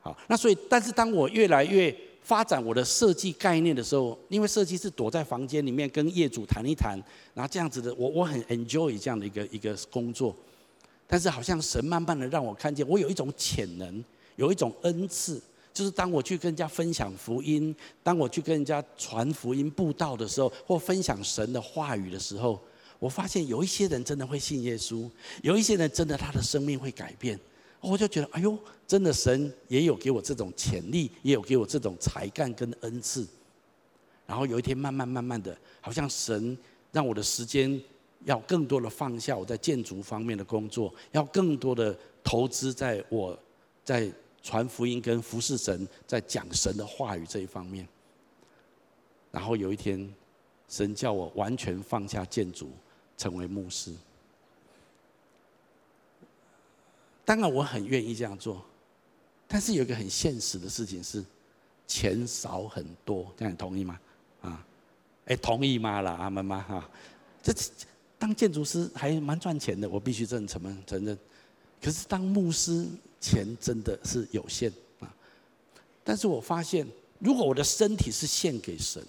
[0.00, 6.96] 好，那所以，但是当我越来越发展我的设计概念的时候，因为设计是躲在房间里面跟业主谈一谈，
[7.34, 10.34] 然后这样子的，我我很 enjoy 这样的一个一个工作。
[11.06, 14.04] 但是好像神慢慢的让我看见，我有一种潜能，
[14.36, 15.42] 有一种恩赐，
[15.74, 22.60] 就是当我去跟人家分享福音，当我去跟人家传福音布道的时候，或分享神的话语的时候，
[23.00, 25.10] 我发现有一些人真的会信耶稣，
[25.42, 27.36] 有一些人真的他的生命会改变。
[27.80, 33.26] 我就觉得，哎呦，真的神也有给我这种潜力，也有给我这种才干跟恩赐。
[34.26, 36.56] 然后有一天，慢慢慢慢的，好像神
[36.92, 37.80] 让我的时间
[38.26, 43.36] 要更多的放下我在建筑方面的工作，要更多的投资在我
[43.82, 44.12] 在
[44.42, 47.88] 传福音跟服侍神，在讲神的话语这一方面。
[49.32, 50.12] 然后有一天，
[50.68, 52.70] 神叫我完全放下建筑，
[53.16, 53.92] 成为牧师。
[57.30, 58.60] 当然我很愿意这样做，
[59.46, 61.24] 但是有一个很现实的事情是，
[61.86, 64.00] 钱少很多，这样你同意吗？
[64.42, 64.66] 啊，
[65.26, 66.00] 哎，同意吗？
[66.00, 66.60] 啦，阿妈妈？
[66.60, 66.90] 哈，
[67.40, 67.54] 这
[68.18, 71.16] 当建筑师还蛮赚钱的，我必须这么承认承认。
[71.80, 72.84] 可是当牧师，
[73.20, 75.06] 钱真的是有限啊。
[76.02, 76.84] 但是我发现，
[77.20, 79.00] 如果我的身体是献给神，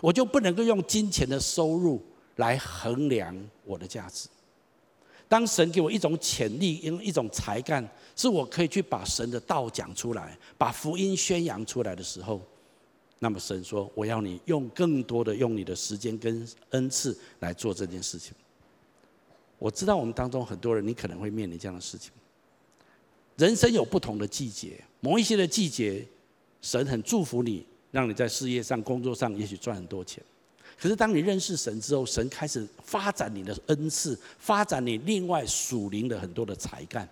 [0.00, 2.02] 我就不能够用金钱的收入
[2.36, 4.26] 来衡量我的价值。
[5.28, 7.86] 当神给我一种潜力，因一种才干，
[8.16, 12.40] 是我可以去把神的道讲出来，把福音宣扬出来的时候，
[13.18, 18.32] 那么神说：“我要你用更多的用你的时间跟恩赐来做这件事情。”
[19.58, 22.10] 我知道我们当中很多人，你可能会面临这样的事情。
[23.36, 26.06] 人生有不同的季节，某一些的季节，
[26.62, 30.22] 神很祝福你，让你在事业上、工作上，也许赚很多钱。
[30.80, 37.08] 可是，当你认识神之后，神开始发展你的恩赐，发展你另外属灵的很多的才干。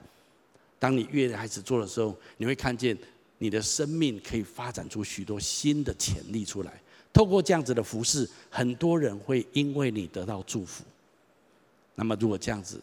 [0.78, 2.96] 当你越开始做的时候，你会看见
[3.38, 6.80] 你的生命可以发展出许多新的潜力出来。
[7.12, 10.84] 透过这样子的服饰，很多人会因为你得到祝福。
[11.96, 12.80] 那么，如果这样子，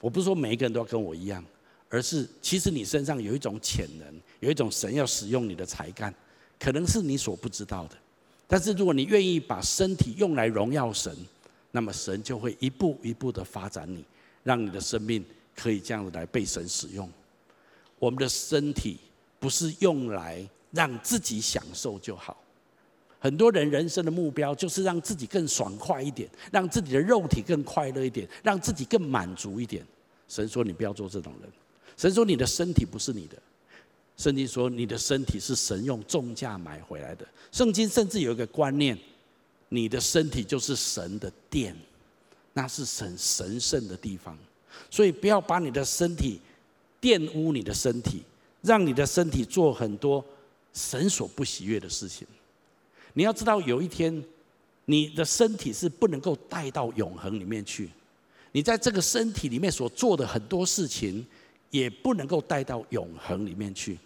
[0.00, 1.42] 我不是说每一个人都要跟我一样，
[1.88, 6.12] 而是其实你身上有一种潜能，有一种神要使用你的才干，
[6.58, 7.96] 可能是你所不知道的。
[8.46, 11.14] 但是，如果你愿意把身体用来荣耀神，
[11.70, 14.04] 那么神就会一步一步的发展你，
[14.42, 15.24] 让你的生命
[15.56, 17.10] 可以这样子来被神使用。
[17.98, 18.98] 我们的身体
[19.40, 22.36] 不是用来让自己享受就好。
[23.18, 29.82] 很多人人生的目标就是让自己更爽快一点，让自己的肉体更快乐一点，让自己更满足一点。
[30.28, 31.50] 神说：“你不要做这种人。”
[31.96, 33.36] 神说：“你的身体不是你的。”
[34.16, 38.96] 圣经说：“你的身体是神用重价买回来的。”圣经甚至有一个观念：
[39.70, 41.76] 你的身体就是神的殿，
[42.52, 44.38] 那是神神圣的地方。
[44.88, 46.40] 所以不要把你的身体
[47.00, 48.22] 玷污你的身体，
[48.62, 50.24] 让你的身体做很多
[50.72, 52.24] 神所不喜悦的事情。
[53.14, 54.22] 你要知道，有一天
[54.84, 57.90] 你的身体是不能够带到永恒里面去。
[58.52, 61.26] 你在这个身体里面所做的很多事情。
[61.74, 63.98] 也不能够带到永恒里面去。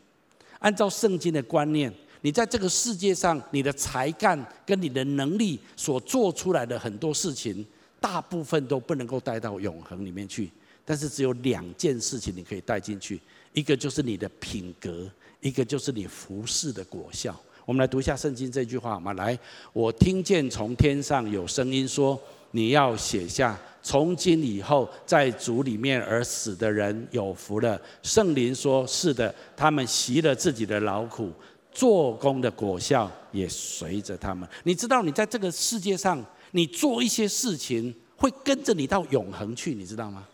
[0.58, 7.62] 按照圣经的观念，你在这个世界上，你的才干跟你的能力所做出来的很多事情，
[8.00, 10.50] 大部分都不能够带到永恒里面去。
[10.82, 13.20] 但是只有两件事情你可以带进去，
[13.52, 15.06] 一个就是你的品格，
[15.42, 17.38] 一个就是你服侍的果效。
[17.66, 19.12] 我们来读一下圣经这句话好吗？
[19.12, 19.38] 来，
[19.74, 22.18] 我听见从天上有声音说。
[22.50, 27.80] 你要写下，从今以后，在主里面而死的人有福了。
[28.02, 31.30] 圣灵说：“是的，他们习了自己的劳苦，
[31.70, 40.26] 做工的果效也随着他们。”你知道，你在这个世界上，你做一些事情会跟着你到永恒去，你知道吗？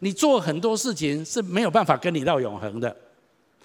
[0.00, 2.96] 你做很多事情是没有办法跟你到永恒的，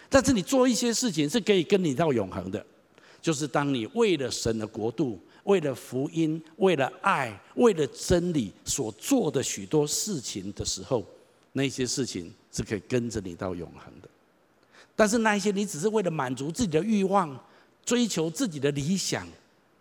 [0.10, 2.64] 但是你做一些事情是可以跟你到永恒的，
[3.22, 5.20] 就是当你为了神的国度。
[5.44, 11.06] 为了福音，为了爱，为了真理所做的许多事情的时候，
[11.54, 14.10] 那些事情是可以跟着你到永恒的。
[14.96, 17.38] 但是那一些你只是为了满足自己的欲望，
[17.84, 19.28] 追求自己的理想，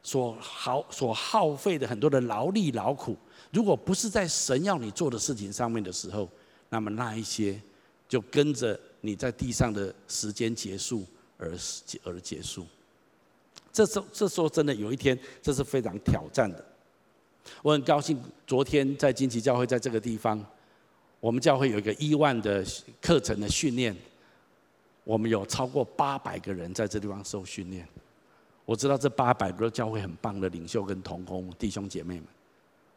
[0.03, 3.16] 所耗所耗费的很多的劳力劳苦，
[3.53, 6.28] 如果不是在神要你做的事情上面的时候，
[6.70, 7.61] 那么那一些
[8.09, 11.05] 就跟着你在地上的时间结束
[11.37, 11.53] 而
[12.03, 12.66] 而结束。
[13.73, 16.64] 这时候，这时候真的有一天，这是非常挑战的。
[17.62, 20.45] 我很高兴，昨天在金旗教会在这个地方，
[21.21, 22.64] 我们教会有一个一万的
[23.01, 23.97] 课程的训练，
[25.05, 27.87] 我们有超过八百个人在这地方受训练。
[28.66, 32.25] 我知道这八百个教会很棒的领袖跟同工弟兄姐妹们，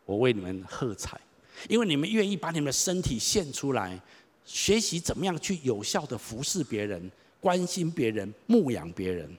[0.06, 1.20] 我为你们喝彩，
[1.68, 4.00] 因为你们愿意把你们的身体献出来，
[4.46, 7.10] 学习怎么样去有效的服侍别人、
[7.40, 9.36] 关心别人、牧养别人，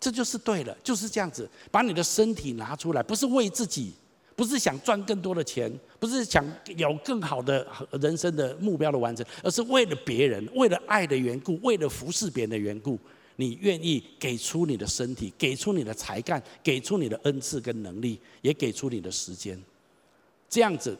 [0.00, 3.92] 这就是对了，就是这样子，把你的身体拿出来，不是为自己，
[4.36, 6.44] 不是想赚更多的钱，不是想
[6.76, 7.66] 有更好的
[8.00, 12.98] 人生的目标的完成，而是为了别人，为了爱的缘故，为了服侍别人的缘故。
[13.40, 19.56] 你愿意给出你的身体，给出你的才干，给出你的恩赐跟能力，也给出你的时间，
[20.50, 20.98] 这样子，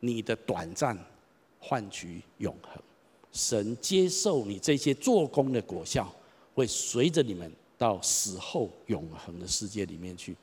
[0.00, 0.98] 你的短暂
[1.58, 2.82] 换取永恒。
[3.32, 6.10] 神接受你这些做工的果效，
[6.54, 7.52] 会随着你们
[7.84, 10.34] 到死后永恒的世界里面去。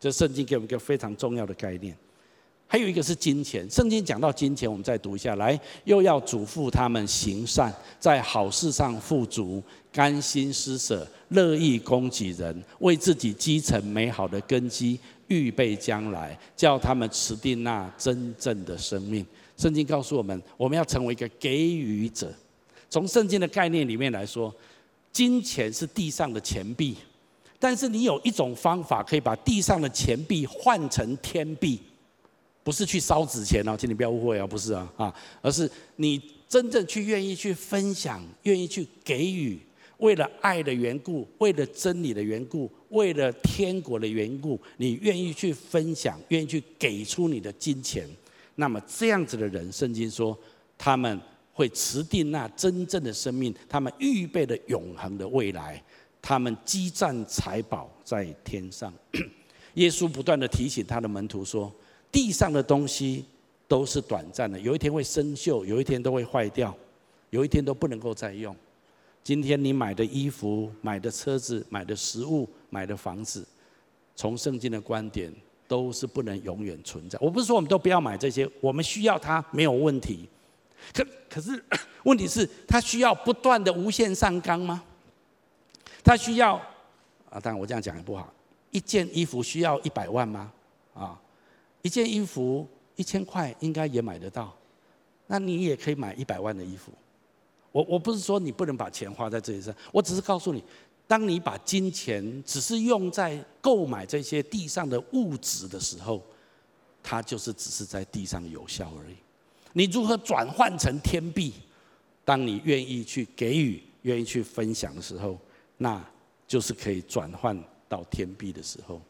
[0.00, 1.96] 这圣经给我们一个非常重要的概念。
[2.66, 19.24] 还有一个是金钱，圣经讲到金钱，我们再读一下来，又要嘱咐他们行善，在好事上富足，甘心施舍，乐意供给人，为自己积成美好的根基，预备将来，叫他们持定那真正的生命。
[19.56, 22.34] 圣经告诉我们，我们要成为一个给予者。
[22.90, 24.54] 从圣经的概念里面来说，
[25.12, 26.96] 金钱是地上的钱币，
[27.58, 31.80] 但是你有一种方法可以把地上的钱币换成天币。
[32.64, 39.58] 不是去烧纸钱哦，请你不要误会啊，不是啊啊，而是你真正去愿意去分享，愿意去给予，
[39.98, 48.06] 为了爱的缘故，为了真理的缘故，为了天国的缘故，你愿意去分享，愿意去给出你的金钱，
[48.56, 50.38] 那么这样子的人，圣经说
[50.76, 51.18] 他们
[51.58, 55.82] 会持定那真正的生命，他们预备的永恒的未来，
[56.22, 58.94] 他们积攒财宝在天上。
[59.74, 61.72] 耶稣不断地提醒他的门徒说。
[62.10, 63.22] 地上的东西
[63.68, 66.74] 都是短暂的，有一天会生锈，有一天都会坏掉，
[67.28, 68.56] 有一天都不能够再用。
[69.22, 73.46] 今天你买的衣服、买的车子、买的食物、买的房子，
[74.16, 75.30] 从圣经的观点
[75.68, 77.18] 都是不能永远存在。
[77.20, 80.26] 我不是说我们都不要买这些，我们需要它没有问题。
[80.94, 81.62] 可可是
[82.04, 84.82] 问题是，它需要不断的无限上纲吗？
[86.02, 86.56] 它需要
[87.30, 87.38] 啊？
[87.40, 88.32] 当然我这样讲也不好。
[88.70, 90.52] 一件衣服需要一百万吗？
[90.94, 91.20] 啊？
[91.82, 92.66] 一件衣服
[92.96, 94.54] 一千块应该也买得到，
[95.26, 96.92] 那你也可以买一百万的衣服。
[97.70, 100.62] 我我不是说你不能把钱花在这些上，我只是告诉你，
[101.06, 106.22] 当你把金钱只是用在购买这些地上的物质的时候，
[107.02, 109.16] 它就是只是在地上有效而已。
[109.78, 111.52] 你如何转换成天币？
[112.24, 115.38] 当你愿意去给予、愿意去分享的时候，
[115.76, 116.04] 那
[116.48, 117.56] 就是可以转换
[117.88, 119.00] 到天币的时候。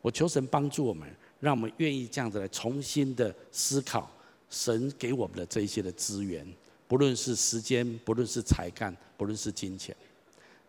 [0.00, 1.12] 我求神帮助我们。
[1.40, 4.10] 让我们愿意这样子来重新的思考
[4.48, 6.46] 神给我们的这一些的资源，
[6.88, 9.94] 不论是时间，不论是才干，不论是金钱。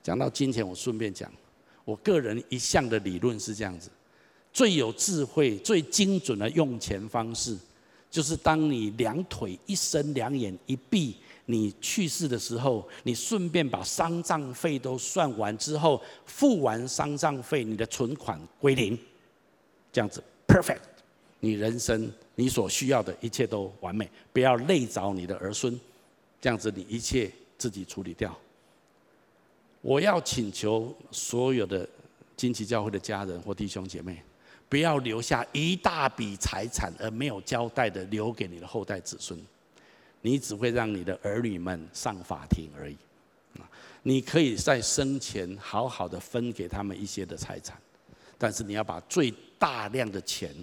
[0.04, 1.32] 讲到金钱，我顺便讲，
[1.86, 3.89] 我个人一向的理论是这样子：
[4.52, 7.58] 最有智慧、最精准的用钱方式，
[8.16, 18.97] 就是当你两腿一伸、两眼一闭，你去世的时候，你顺便把丧葬费都算完之后，付完丧葬费，你的存款归零，
[19.91, 20.24] 这样子。
[20.47, 20.80] Perfect，
[21.41, 25.78] 你人生你所需要的一切都完美，不要累着你的儿孙，
[26.39, 28.34] 这样子你一切自己处理掉。
[29.82, 31.86] 我要请求所有的
[32.38, 34.24] 金奇教会的家人或弟兄姐妹，
[34.76, 39.39] 不要留下一大笔财产而没有交代的留给你的后代子孙，
[40.19, 42.97] 你只会让你的儿女们上法庭而已。
[44.03, 47.78] 你可以在生前好好的分给他们一些的财产，
[48.38, 50.53] 但是你要把最大量的钱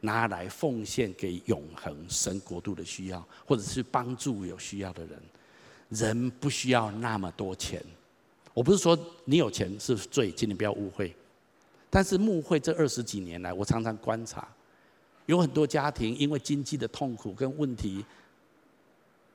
[0.00, 5.18] 拿来奉献给永恒神国度的需要，或者是帮助有需要的人。
[5.88, 7.82] 人不需要那么多钱。
[8.52, 8.94] 我不是说
[9.24, 11.16] 你有钱是罪，请你不要误会。
[11.94, 14.48] 但是牧会这二十几年来，我常常观察，
[15.26, 18.04] 有很多家庭因为经济的痛苦跟问题，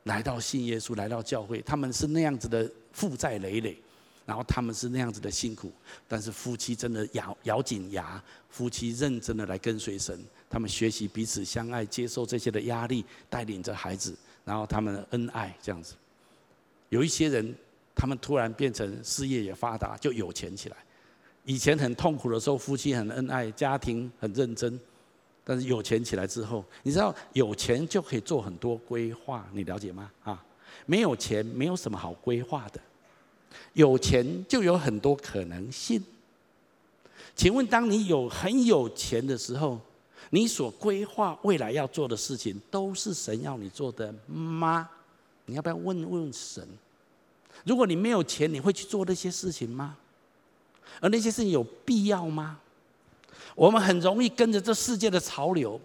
[0.04, 3.78] 来到信耶稣，来到教会，他们是那样子的负债累累。
[4.26, 5.72] 然后他们是那样子的辛苦，
[6.06, 15.96] 但是夫妻真的咬咬紧牙，夫妻认真的来跟随神，他们学习彼此相爱，接受这些的压力，带领着孩子，然后他们的恩爱这样子。
[16.90, 17.56] 有一些人，
[17.96, 20.76] 他们突然变成事业也发达，就有钱起来。
[21.50, 24.80] 以前很痛苦的时候，夫妻很恩爱，家庭很认真，
[25.44, 30.12] 但是有钱起来之后，你知道有钱就可以做很多规划，你了解吗？
[30.24, 30.46] 啊，
[30.86, 32.80] 没有钱没有什么好规划的。
[33.74, 36.00] 有钱就有很多可能性。
[37.36, 39.82] 请问，当你有很有钱的时候，
[40.30, 44.88] 你所规划未来要做的事情，都是神要你做的吗？
[45.48, 46.64] 你要不要问问神？
[47.66, 49.98] 如果你没有钱，你会去做那些事情吗？
[51.00, 52.60] 而那些事情有必要吗？
[53.56, 55.80] 我们很容易跟着这世界的潮流，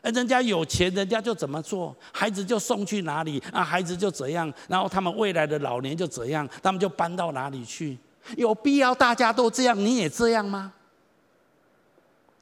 [0.00, 7.98] 而人家有钱，人家就怎么做，孩子就送去哪里啊，孩子就怎样，然后他们未来的老年就怎样，他们就搬到哪里去？
[8.36, 10.72] 有必要大家都这样，你也这样吗？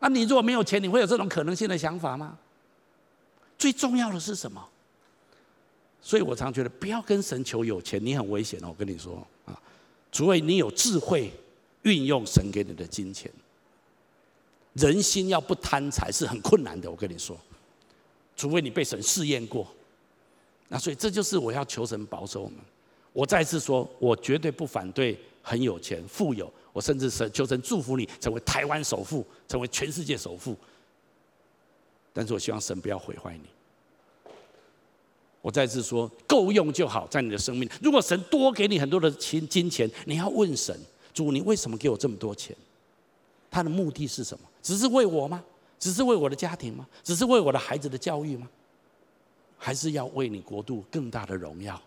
[0.01, 2.39] 那你如果没有钱，你会有这种可能性的想法吗？
[3.59, 4.65] 最重要的是什么？
[6.01, 8.69] 所以我常觉得，不要跟神求有钱，你很危险哦。
[8.69, 9.61] 我跟你说啊，
[10.13, 11.33] 除非你有智慧，
[11.83, 13.31] 运用神给你的金钱。
[14.75, 17.37] 人心要不贪财是很困难的，我跟你说，
[18.37, 19.67] 除非你被神试验过。
[20.69, 22.59] 那所以这就是我要求神保守我们。
[23.13, 26.53] 我再次说，我绝对不反对很有钱、富有。
[26.73, 30.57] 我甚至是求神祝福你成为台湾首富，成为全世界首富。
[32.13, 34.33] 但是我希望神不要毁坏你。
[35.41, 37.69] 我再次说，够用就好，在你的生命。
[37.83, 40.79] 如果神多给你很多的金金钱，你要问神：
[41.13, 42.57] 主，你为什么给我这么多钱？
[43.51, 44.45] 他的目的是什么？
[44.63, 45.43] 只是为我吗？
[45.79, 46.87] 只是为我的家庭吗？
[47.03, 48.49] 只是为我的孩子的教育吗？
[49.57, 51.81] 还是要为你国度更大的荣耀？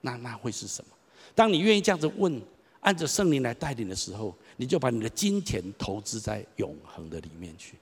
[0.00, 0.90] 那那会是什么？
[1.34, 2.40] 当你愿意这样子问。
[2.84, 7.78] 按着圣灵来带领的时候，你就把你的金钱投资在永恒的里面去。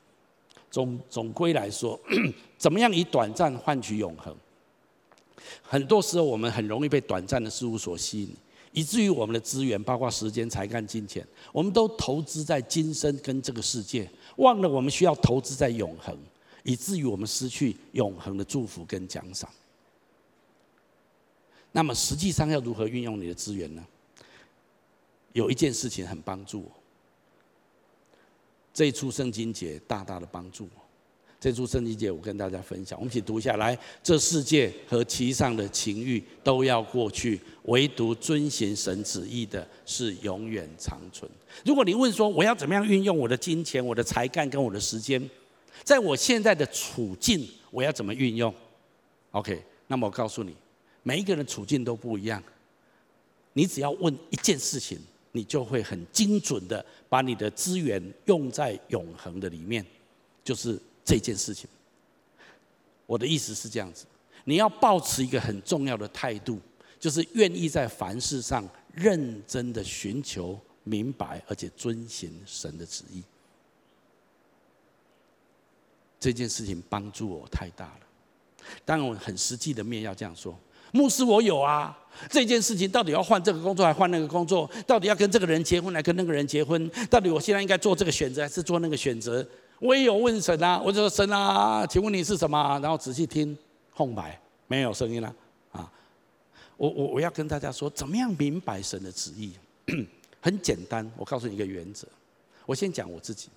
[0.70, 1.99] 总总归来说，
[2.57, 4.32] 怎么样以短暂换取永恒？
[5.61, 8.36] 很多时候我们很容易被短暂的事物所吸引，
[8.73, 16.16] 以至于我们的资源，包括时间、才干、金钱，我们都投资在今生跟这个世界，忘了我们需要投资在永恒，
[16.62, 19.49] 以至于我们失去永恒的祝福跟奖赏。
[21.70, 23.87] 那么实际上要如何运用你的资源呢？
[25.33, 26.70] 有一件事情很帮助我，
[28.75, 30.82] 这一出圣经节大大的帮助我。
[31.43, 41.28] 这出圣经节我跟大家分享，我们一起读下来：这世界和其上的情欲都要过去，唯独遵行神旨意的是永远长存。
[41.64, 45.20] 如果你问说，我要怎么样运用我的金钱、我的才干跟我的时间，
[45.82, 48.55] 在我现在的处境，我要怎么运用
[49.32, 50.55] ？OK，那么我告诉你，
[51.03, 52.40] 每一个人处境都不一样，
[53.55, 54.97] 你只要问一件事情。
[55.34, 59.82] 你就会很精准的把你的资源用在永恒的里面，
[60.45, 61.69] 就是这件事情。
[63.07, 64.07] 我的意思是这样子，
[64.45, 66.59] 你要保持一个很重要的态度，
[66.99, 73.23] 就是愿意在凡事上认真的寻求明白，而且遵行神的旨意。
[76.19, 78.01] 这件事情帮助我太大了，
[78.85, 80.57] 当然我很实际的面要这样说。
[80.93, 81.99] 牧师，我有啊。
[82.31, 84.71] 这件事情到底要换这个工作还换那个工作？
[84.87, 86.89] 到底要跟这个人结婚还跟那个人结婚？
[87.11, 89.47] 到底我现在应该做这个选择还是做那个选择？
[89.83, 92.78] 我也有问神啊，我就说神啊，请问你是什么？
[92.80, 93.59] 然后仔细听，
[93.93, 95.35] 空白，没有声音了
[95.72, 95.91] 啊。
[96.76, 99.53] 我我我要跟大家说，怎么样明白神的旨意？
[100.41, 102.07] 很简单，我告诉你一个原则。
[102.64, 103.49] 我先讲我自己，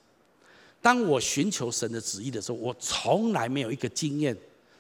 [0.82, 4.36] 当我寻求神的旨意的时候，我从来没有一个经验。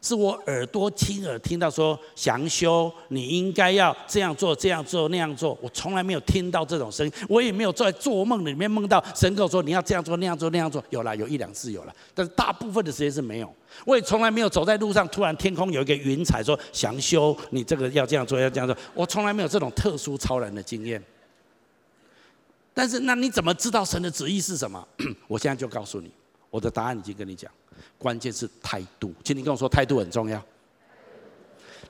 [0.05, 5.57] 是我耳朵亲耳听到说，祥修，你应该要这样做，这样做，那样做。
[5.59, 10.83] 我从来没有听到这种声音，我也没有在做梦里面梦到神跟我说，你要这样做，那样做，那样做。
[10.91, 13.51] 有了，有一两次有了，但是大部分的时间是没有。
[13.83, 18.77] 我也从来没有走在路上，突然天空有一个云彩说，祥修，你这个要这样做，要这样做。
[18.93, 21.03] 我从来没有这种特殊超然的经验。
[22.73, 24.85] 但是，那你怎么知道神的旨意是什么？
[25.27, 26.11] 我现在就告诉你，
[26.55, 27.51] 我的答案已经跟你讲。
[27.97, 30.41] 关键是态度，请你跟我说，态度很重要。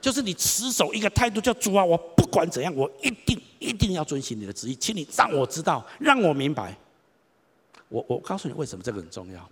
[0.00, 6.76] 就是你持守一个态度，叫主啊，我不管怎样，我一定一定要遵循你的旨意，请你让我知道，让我明白。
[7.88, 9.48] 我我告诉你为什么这个很重要。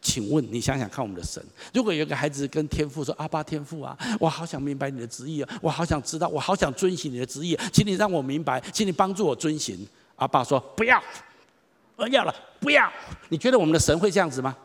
[0.00, 1.44] 请问你想想看，我们的神，
[1.74, 9.86] 如果有个孩子跟天父说：“阿爸天父啊，我好想明白你的旨意啊，我好想知道，我好想遵循你的旨意，请你让我明白，请你帮助我遵循。”
[10.16, 11.02] 阿爸说：“不要，
[11.96, 12.90] 我要了，不要。”
[13.28, 14.56] 你觉得我们的神会这样子吗？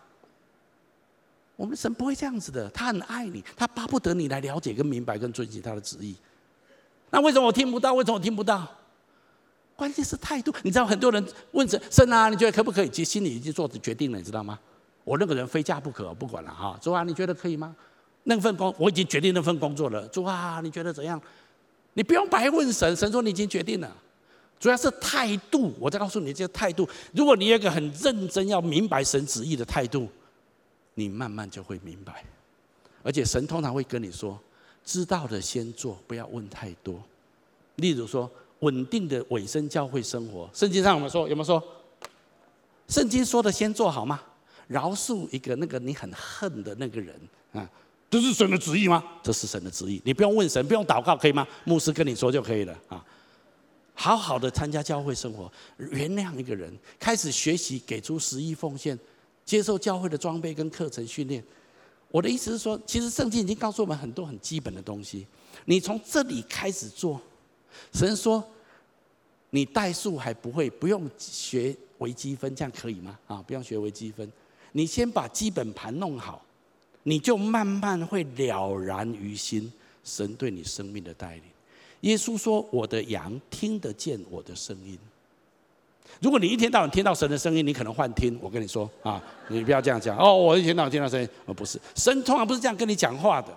[1.56, 6.16] 我们的神不会这样子的，他很爱你，他巴不得你来了解、跟明白、跟遵循他的旨意。
[7.10, 7.94] 那为什么我听不到？
[7.94, 8.66] 为什么我听不到？
[9.76, 10.54] 关键是态度。
[10.64, 12.90] 你知道很多人问神神啊，你觉得可不可以？
[12.90, 14.58] 其实心里已经做决定了，你知道吗？
[15.04, 16.78] 我那个人非嫁不可，不管了哈。
[16.82, 17.76] 主啊，你觉得可以吗？
[18.24, 20.08] 那份工我已经决定那份工作了。
[20.08, 21.22] 主啊，你觉得怎样？
[21.94, 23.94] 你不用白问神，神说你已经决定了。
[24.60, 26.88] 主要是态度，我再告诉你这个态度。
[27.14, 30.08] 如果你有一个很认真要明白神旨意的态度。
[30.96, 32.26] 你慢慢就会明白，
[33.04, 34.38] 而且神通常会跟你说
[34.84, 37.02] ：“知道的先做，不要问太多。”
[37.78, 38.30] 例如说，
[38.60, 41.30] 稳定的委身教会生活，圣经上有没有说？
[41.30, 41.64] 有没有说？
[42.90, 44.20] 圣经说的先做好吗？
[44.68, 47.16] 饶恕一个那个你很恨的那个人
[47.54, 47.70] 啊，
[48.10, 49.02] 这是神的旨意吗？
[49.24, 51.48] 这是神的旨意，你不用问神，不用祷告，可以吗？
[51.64, 53.02] 牧师跟你说就可以了啊。
[54.02, 58.98] 好好的参加教会生活，原谅一个人，开始学习给出十亿奉献，
[59.44, 61.44] 接受教会的装备跟课程训练。
[62.10, 65.28] 我的意思是说，其实圣经已经告诉我们很多很基本的东西，
[65.66, 67.20] 你从这里开始做。
[67.92, 68.42] 神说，
[69.50, 73.20] 你代数还不会，不用学微积分，这样可以吗？
[73.28, 74.32] 啊，不用学微积分，
[74.72, 76.42] 你先把基本盘弄好，
[77.04, 79.70] 你就慢慢会了然于心，
[80.06, 81.44] 神对你生命的带领。
[82.02, 84.98] 耶稣说：“我的羊听得见我的声音。
[86.22, 88.38] 如果你一天到晚听到神的声音，你可能幻听。
[88.42, 90.36] 我跟你说啊，你不要这样讲哦。
[90.36, 93.48] 我一天到晚听到声音，而不是神通常不是这样跟你讲话的。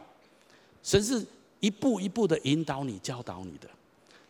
[0.82, 1.24] 神是
[1.60, 3.68] 一步一步的引导你、教导你的。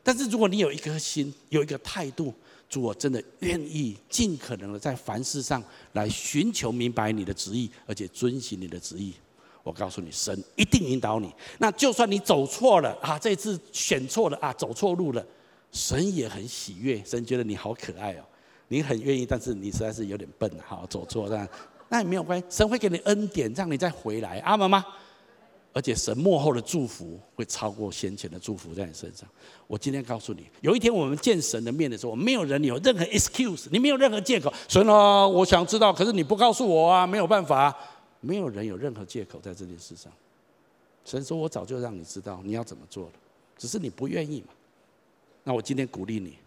[0.03, 2.35] 但是如果你有一颗心、有一个态度，
[2.69, 9.15] 主，我真的愿意尽可能的在凡事上来寻求明白你的旨意，而且遵循你的旨意。”
[9.63, 11.33] 我告诉你，神一定引导你。
[11.59, 15.25] 那就算你走错了啊，这次选错了啊，走错路了，
[15.71, 17.01] 神也很喜悦。
[17.05, 18.25] 神觉得你好可爱哦，
[18.69, 21.49] 你很愿意，但是你实在是有点笨，好走错，那
[21.89, 22.45] 那也没有关系。
[22.51, 24.85] 神会给你恩典，让你再回来，阿门吗？
[25.75, 29.27] 而且神幕后的祝福会超过先前的祝福在你身上。
[29.67, 34.53] 我今天告诉你，有一天我们见神的面的时候，没有人有任何 excuse，你没有任何借口。
[34.69, 37.75] 神啊，我想知道，可是你不告诉我啊，没有办法。
[38.23, 40.11] 没有人有任何借口在这件事上。
[41.05, 43.13] 神说：“我早就让你知道你要怎么做了，
[43.59, 44.55] 只是你不愿意嘛。”
[45.45, 46.39] 那我今天鼓励你，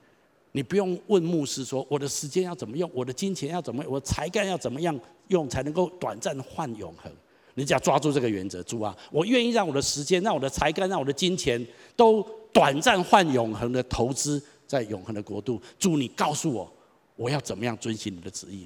[0.54, 2.90] 你不用问牧师说：“我的时间要怎么用？
[2.94, 3.84] 我的金钱要怎么？
[3.88, 4.98] 我才干要怎么样
[5.28, 7.12] 用才能够短暂换永恒？”
[7.58, 11.66] 你只要抓住这个原则，主啊，我愿意让我的时间、让我的才干、让我的金钱
[11.96, 12.22] 都
[12.52, 15.62] 短暂换永恒的投资在永恒的国度。
[15.80, 16.70] 主，你告诉我，
[17.16, 18.66] 我要怎么样遵行你的旨意，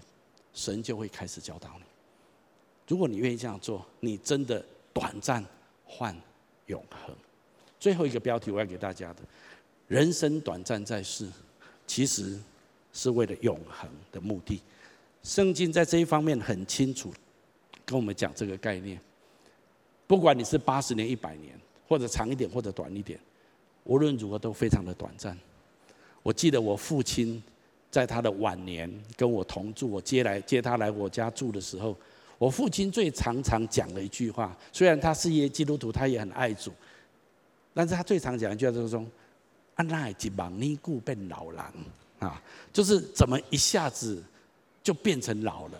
[0.53, 1.84] 神就会开始教导你。
[2.89, 5.45] 如果你愿意这样做，你真的短暂
[5.85, 6.13] 换
[6.65, 7.15] 永恒。
[7.79, 9.19] 最后一个标题我要给大家的：
[9.87, 11.29] 人生短暂在世，
[11.85, 12.35] 其实
[12.91, 14.59] 是为了永恒的目的。
[15.21, 17.13] 圣经在这一方面很清楚
[17.85, 18.99] 跟我们讲这个概念。
[20.07, 21.55] 不管你是八十年、一百年，
[21.87, 23.19] 或者长一点或者短一点，
[23.83, 25.37] 无论如何都非常的短暂。
[26.23, 27.41] 我记得我父亲
[27.91, 31.95] 在他的晚年跟我同住，我接来接他来我家住的时候。
[32.39, 36.71] 我父亲最常常讲的一句话，虽然他是一基督徒，他也很爱主，
[37.73, 39.05] 但是他最常讲一句话就是说
[39.75, 41.61] ：“啊，那一忙尼固变老人
[42.19, 44.23] 啊，就是怎么一下子
[44.81, 45.79] 就变成老了。”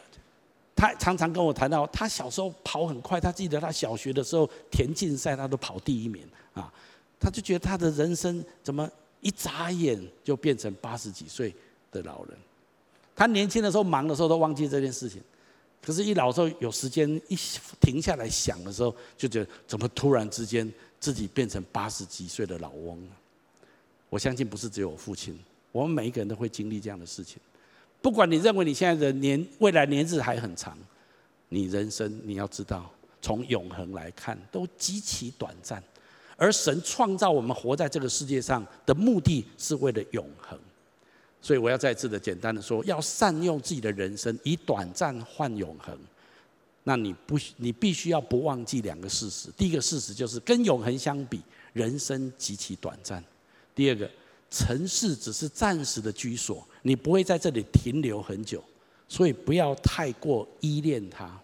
[0.76, 6.72] 他常常跟我谈到，他小时候跑很快，他记得他小学的时候田径赛他都跑第一名啊，
[7.20, 8.90] 他就觉得他的人生怎么
[9.22, 11.56] 一眨眼就变成八十几岁
[11.90, 12.38] 的老人。
[13.16, 15.22] 他年轻的时候忙的时候都忘记这件事情。
[15.82, 17.38] 可是，一老时候有时间一
[17.80, 23.02] 停下来想的时候，就觉得怎么突然之间自己变成八十几岁的老翁。
[24.10, 25.40] 我相信不是只有我父亲，
[25.72, 27.40] 我们每一个人都会经历这样的事情。
[28.02, 30.78] 不管你认为你现在的年未来年日还很长，
[31.48, 35.82] 你人生你要知道，从永恒来看都极其短暂。
[36.36, 40.60] 而神创造我们活在这个世界上的目的是为了永恒。
[41.42, 45.98] 所以我要再次的简单的说，要善用自己的人生，以短暂换永恒。
[46.84, 49.50] 那你不，你必须要不忘记两个事实。
[49.56, 51.42] 第一个事实就是，跟永恒相比，
[51.74, 53.24] 人生极其短暂。
[53.76, 54.10] 第二个，
[54.50, 58.64] 尘世只是暂时的居所，你不会在这里停留很久，
[59.08, 61.40] 所以不要太过依恋它。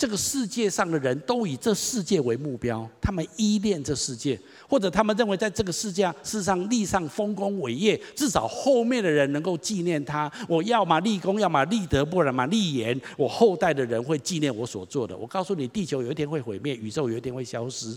[0.00, 10.32] 这个世界上的人都以这世界为目标，他们依恋这世界，或者他们认为在这个世界上世上立上丰功伟业，至少后面的人能够纪念他。
[10.48, 12.98] 我要么立功，要么立德，不然嘛立言。
[13.18, 15.14] 我后代的人会纪念我所做的。
[15.14, 17.94] 我告诉你，地球有一天会毁灭，宇宙有一天会消失，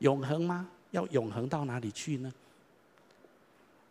[0.00, 0.68] 永恒吗？
[0.90, 2.30] 要永恒到哪里去呢？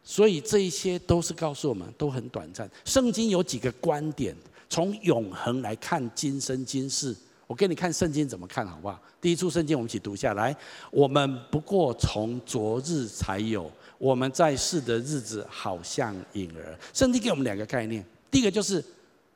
[0.03, 2.69] 所以这一些都是告诉我们，都很短暂。
[2.85, 4.35] 圣经有几个观点。
[4.73, 7.15] 从永恒来看今生今世，
[7.45, 8.99] 我给你看圣经怎么看好不好？
[9.21, 10.55] 第一处圣经我们一起读下来。
[10.89, 16.75] 我们不过从昨日才有，我们在世的日子好像影儿。
[16.91, 18.83] 圣经给我们两个概念，第一个就是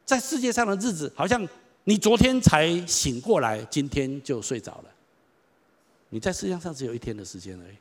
[0.04, 1.48] 在世界上的日子，好像
[1.84, 4.86] 你昨天才醒过来，今天就睡着了。
[6.10, 7.76] 你在世界上只有一天的时间而已。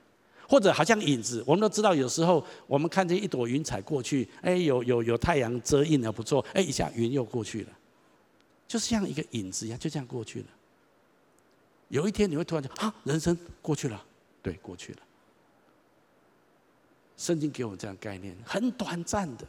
[0.49, 7.71] 或者好像影子，我们都知道，有时候我们看见一朵云彩过去，哎，有有有太阳遮映了，不错，哎，一下云又过去了，
[8.69, 10.47] 就是像一个影子一样，就这样过去了。
[11.89, 14.05] 有一天你会突然就啊，人生过去了，
[14.43, 14.99] 对，过去了。
[17.17, 19.47] 圣经给我们这样概念，很短暂的。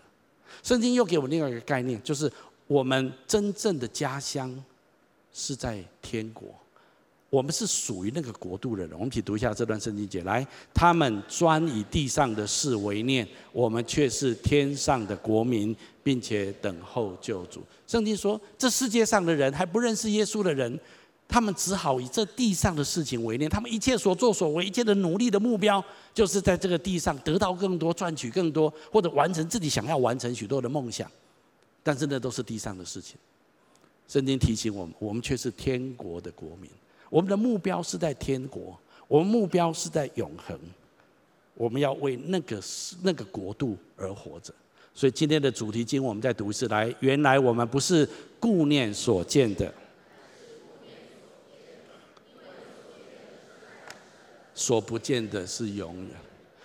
[0.64, 2.32] 圣经又给我们另外一个概念，就是
[2.66, 4.64] 我们真正的家乡
[5.34, 6.48] 是在天国。
[7.38, 8.93] 我们是属于那个国度的人。
[8.93, 17.61] 我们一起读一下这段圣经节，来，他们专以地上的事为念，我们却是天上的国民，并且等候救主。
[17.85, 20.79] 圣经说，这世界上的人还不认识耶稣的人，
[21.27, 23.47] 他们只好以这地上的事情为念。
[23.47, 25.83] 他们一切所作所为，一切的努力的目标，
[26.15, 31.07] 就是在这个地上得到更多，赚取更多，或者完成自己想要完成许多的梦想。
[31.83, 33.15] 但是那都是地上的事情。
[34.07, 36.67] 圣经提醒我们，我们却是天国的国民。
[37.10, 38.78] 我们的目标是在天国，
[39.08, 40.58] 我们目标是在永恒，
[41.53, 42.62] 我们要为那个
[43.01, 44.53] 那个国度而活着。
[44.93, 46.93] 所以今天的主题经，我们再读一次来。
[46.99, 48.08] 原来我们不是
[48.39, 49.72] 顾念所见的，
[54.55, 56.10] 所不见的是永远。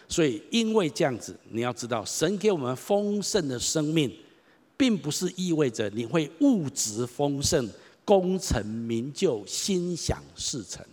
[0.09, 4.11] 所以因为这样子，你要知道，神给我们丰盛的生命，
[4.77, 7.69] 并不是意味着你会物质丰盛。
[8.05, 10.85] 功成名就，心想事成。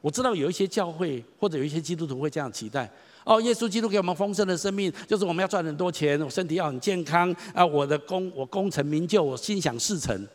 [0.00, 2.90] 我知道有一些教会或者有一些基督徒会这样期待：
[3.24, 10.28] 哦，耶稣基督给我们丰盛的生命，就是我们要赚很多钱，我身体要很健康啊，我的功 我功成名就，我心想事成。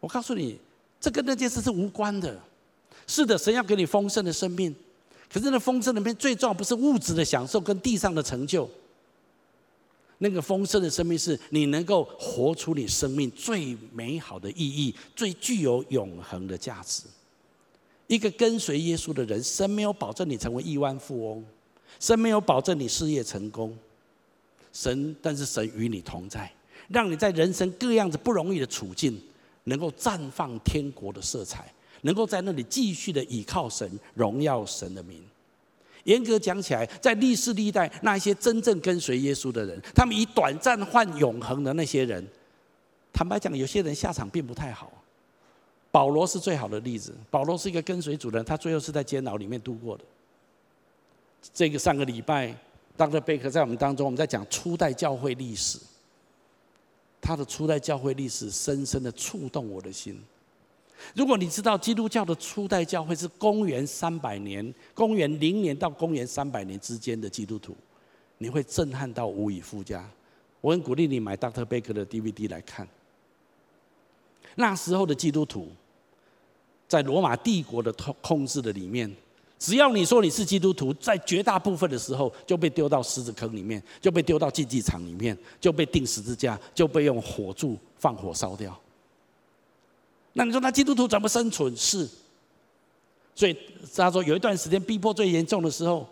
[0.00, 0.58] 我告诉你，
[1.00, 2.38] 这跟那件事是无关的。
[3.06, 4.74] 是的，神要给你丰盛的生命，
[5.32, 8.68] 可是那丰盛里面最重要不是物质的享受跟地上的成就。
[10.18, 17.04] 那个丰盛的生命，是你能够活出你生命最美好的意义，最具有永恒的价值。
[18.08, 21.44] 一个跟随耶稣的人，神没有保证你成为亿万富翁，
[22.00, 23.76] 神没有保证你事业成功，
[24.72, 26.50] 神，但是神与你同在，
[26.88, 29.20] 让你在人生各样子不容易的处境，
[29.64, 35.22] 能够绽放天国的色彩，能够在那里继续的倚靠神，荣耀神的名。
[36.04, 42.26] 严格讲起来，在历世历代那一些真正跟随耶稣的人，他们以短暂换永恒的那些人，
[43.12, 44.92] 坦白讲，有些人下场并不太好。
[45.90, 47.14] 保罗是最好的例子。
[47.30, 50.04] 保罗是一个跟随主的人，他最后是在监牢里面度过的。
[51.52, 52.54] 这个上个礼拜，
[52.96, 55.78] 当着贝克在我们当中，我们在讲初代教会历史，
[57.20, 60.20] 他的初代教会历史深深的触动我的心。
[61.14, 67.76] 如果你知道基督教的初代教会是公元三百年，公元零年到公元三百年之间的基督徒，
[68.38, 70.08] 你会震撼到无以复加。
[70.60, 71.64] 我很鼓励你买 Dr.
[71.64, 72.86] Baker 的 DVD 来看。
[74.56, 75.70] 那时候的基督徒，
[76.88, 79.08] 在罗马帝国的控控制的里面，
[79.56, 88.76] 只要你说你是基督徒，在绝大部分的时候就被丢到狮子坑里面，就被丢到竞技场里面，就被钉十字架，就被用火柱放火烧掉。
[90.38, 91.76] 那你说那基督徒怎么生存？
[91.76, 92.08] 是，
[93.34, 93.56] 所以
[93.96, 96.08] 他说有一段时间逼迫最严重的时候，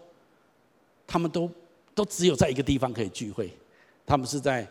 [1.07, 1.49] 他们都
[1.95, 3.57] 都只有在一个地方可以聚会，
[4.05, 4.69] 他们是在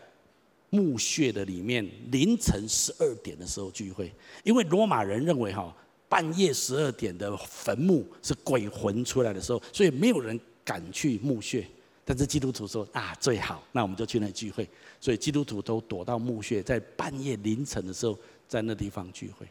[0.68, 4.12] 墓穴的里面，凌晨十二点的时候聚会，
[4.44, 5.74] 因为罗马人认为哈
[6.06, 11.66] 半夜十二点的坟墓是鬼魂出来的时候，所以没有人敢去墓穴。
[12.04, 14.68] 但是基督徒说啊最好，那我们就去那聚会，
[15.00, 18.18] 所以基督徒都躲到墓穴，在半夜凌晨的时候。
[18.48, 19.46] 在那地方聚会，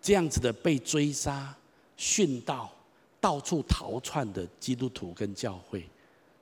[0.00, 1.54] 这样子的被追杀、
[1.98, 2.72] 殉道、
[3.20, 5.86] 到处逃窜的基督徒跟教会，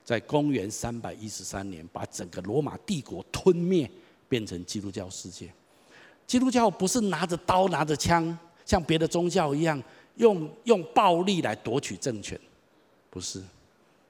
[0.03, 3.89] 在公元三百一十三年，把整个罗马帝国吞灭，
[4.29, 5.51] 变成基督教世界。
[6.25, 9.81] 基督教不是拿着刀、拿着枪，像别的宗教一样，
[10.15, 12.39] 用用暴力来夺取政权，
[13.09, 13.43] 不是。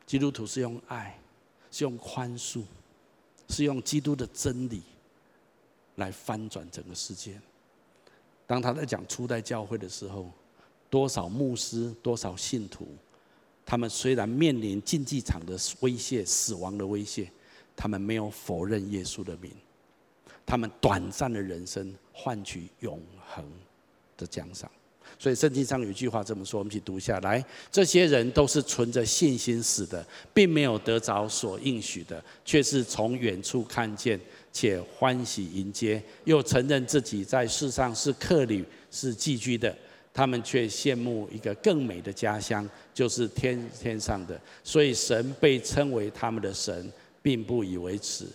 [0.06, 1.18] 基督徒是用爱，
[1.72, 2.62] 是用宽恕，
[3.50, 4.84] 是用基督的真理。
[6.02, 7.40] 来翻转整个世界。
[8.46, 10.30] 当他在讲初代教会的时候，
[10.90, 12.88] 多少牧师、多少信徒，
[13.66, 17.32] 他们虽然面临竞技场的威胁、死亡的威胁，
[17.78, 19.50] 他们没有否认耶稣的名。
[20.46, 23.46] 他们短暂的人生换取永恒
[24.18, 24.70] 的奖赏。
[25.20, 34.20] 所以圣经上有一句话这么说，我们一起读下来：这些人都是存着信心死的，并没有得着所应许的，却是从远处看见。
[34.52, 39.76] 且欢喜迎接，又承认自己在世上是客旅，是寄居的。
[40.14, 44.38] 他们却羡慕一个更美的家乡，就是天天上的。
[44.62, 46.92] 所以神被称为他们的神，
[47.22, 48.26] 并不以为耻，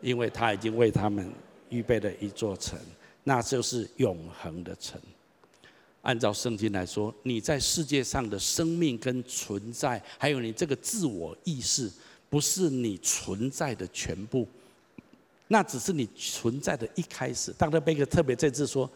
[0.00, 1.28] 因为他已经为他们
[1.70, 2.78] 预备了一座城，
[3.24, 5.00] 那就是永恒的城。
[6.02, 11.90] 按照圣经来说，你在世界上的生命跟存在，还有你这个自我意识，
[12.30, 14.46] 不是你存在的全部。
[15.48, 17.52] 那只是你存在的一开始。
[17.58, 18.90] 当德贝克特别这次说，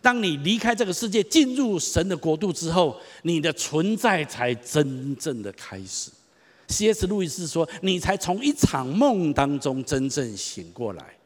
[0.00, 6.10] 当你离开这个世界，进入神的国度之后，你的存在才真正的开始。
[6.68, 7.06] C.S.
[7.06, 11.16] 路易斯说，你才从一场梦当中真正醒过来。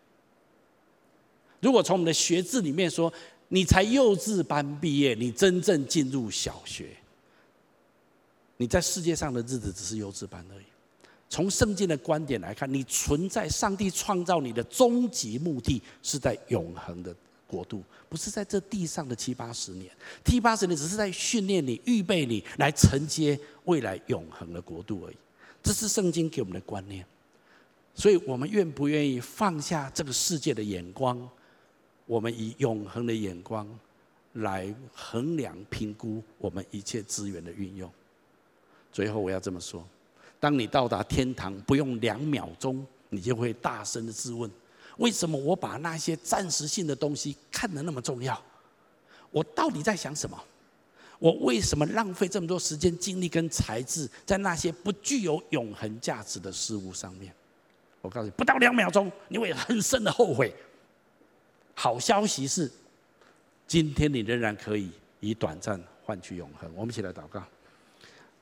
[1.60, 3.12] 如果从我们的学制里面说，
[3.48, 6.96] 你才幼稚班毕业，你真正进入小学，
[8.56, 10.64] 你在世界上的日子只是幼稚班而已。
[11.28, 17.14] 从圣经的观点来看，你存在上帝创造你的终极目的是在永恒的
[17.46, 19.90] 国度，不是在这地上的七八十年。
[20.24, 25.16] 七八十年只是在训练你、预备你来承接未来永恒的国度而已。
[25.62, 27.04] 这是圣经给我们的观念。
[27.94, 31.28] 所以我们愿不愿意放下这个世界的眼光，
[32.06, 33.66] 我们以永恒的眼光
[34.34, 37.90] 来衡量、评估我们一切资源的运用？
[38.92, 39.84] 最后，我要这么说。
[40.38, 44.50] 当你到达天堂，不用两秒钟，你就会大声的质问：
[44.98, 48.40] 为什么我把那些暂时性的东西看得那么重要？
[49.30, 50.38] 我到底在想什么？
[51.18, 57.34] 我为什么浪费这么多时间、精力跟才智在那些不具有永恒价值的事物上面？
[58.02, 60.54] 我告诉你，不到两秒钟，你会很深的后悔。
[61.74, 62.70] 好消息是，
[63.66, 66.70] 今天你仍然可以以短暂换取永恒。
[66.74, 67.42] 我们一起来祷告。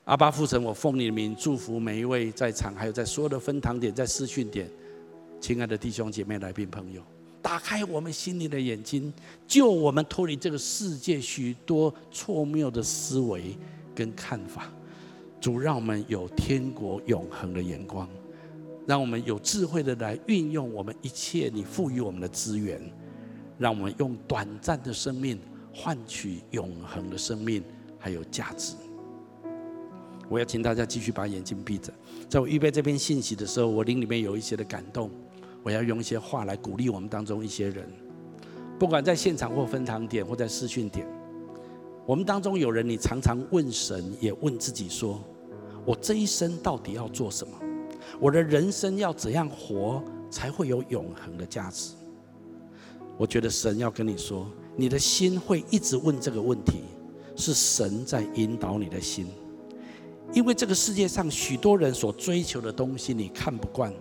[0.04, 4.68] 阿爸父神，我奉你的名祝福每一位在场，还有在所有的分堂点、在视讯点，
[5.40, 7.00] 亲爱的弟兄姐妹、来宾朋友，
[7.40, 9.10] 打开我们心灵的眼睛，
[9.46, 13.56] 救我们脱离这个世界许多错谬的思维
[13.94, 14.70] 跟看法。
[15.40, 18.06] 主，让我们有天国永恒的眼光，
[18.86, 22.78] 让我们有智慧的来运用我们一切你赋予我们的资源，
[23.56, 25.40] 让我们用短暂的生命
[25.72, 27.64] 换取永恒的生命，
[27.98, 28.74] 还有价值。
[30.28, 31.92] 我要请大家继续把眼睛闭着。
[32.28, 35.10] 在我预备这篇信息的时候，我灵里面有一些的感动。
[35.62, 37.88] 我要用一些话来鼓励我们当中一些人，
[38.78, 41.06] 不管在现场或分堂点或在视讯点，
[42.04, 45.24] 我们当中有人，你常常问神，也问自己说：
[45.86, 47.54] 我这一生到底要做什么？
[48.20, 51.94] 我的人生要怎样活才会有永恒的价值？
[53.16, 54.46] 我觉得神要跟你说，
[54.76, 56.82] 你的心会一直问这个问题，
[57.36, 59.28] 是神在引导你的心。
[60.34, 63.94] 因为这个世界上许多人所追求的东西，你看不惯，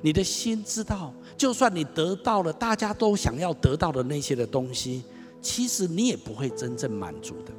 [0.00, 5.04] 你的心知道，就算你得到了大家都想要得到的那些的东西，
[5.42, 7.52] 其实你也不会真正满足的。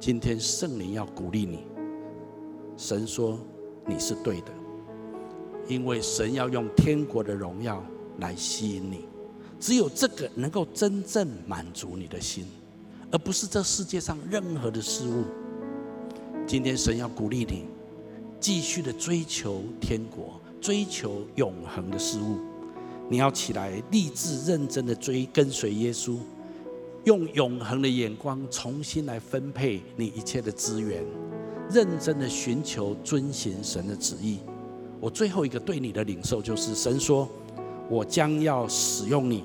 [0.00, 1.60] 今天圣灵要鼓励你，
[2.76, 3.38] 神说
[3.86, 4.52] 你是对的，
[5.68, 7.84] 因为神要用天国的荣耀
[8.18, 9.04] 来吸引你，
[9.60, 12.46] 只有这个能够真正满足你的心，
[13.12, 15.22] 而不是这世界上任何的事物。
[16.50, 17.62] 今天神要鼓励你，
[18.40, 22.40] 继续的追求天国，追求永恒的事物。
[23.08, 26.16] 你要起来，立志认真的追跟随耶稣，
[27.04, 31.04] 用永恒的眼光重新来分配你一切的资源，
[31.70, 34.40] 认真的寻求遵行神的旨意。
[34.98, 37.28] 我最后一个对你的领受就是，神说
[37.88, 39.44] ：“我将要使用你，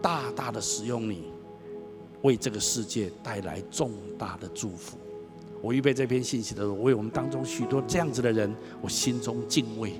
[0.00, 1.32] 大大的使用你，
[2.22, 4.96] 为这个世界带来重大的祝福。”
[5.60, 9.94] 我预备这篇信息的时候，为我们当中许多这样子的人，我心中敬畏。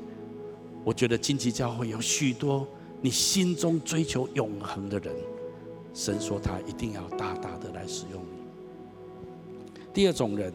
[0.84, 2.66] 我觉得荆棘教会有许多
[3.02, 5.14] 你心中追求永恒的人，
[5.92, 9.82] 神说他一定要大大的来使用你。
[9.92, 10.52] 第二种人，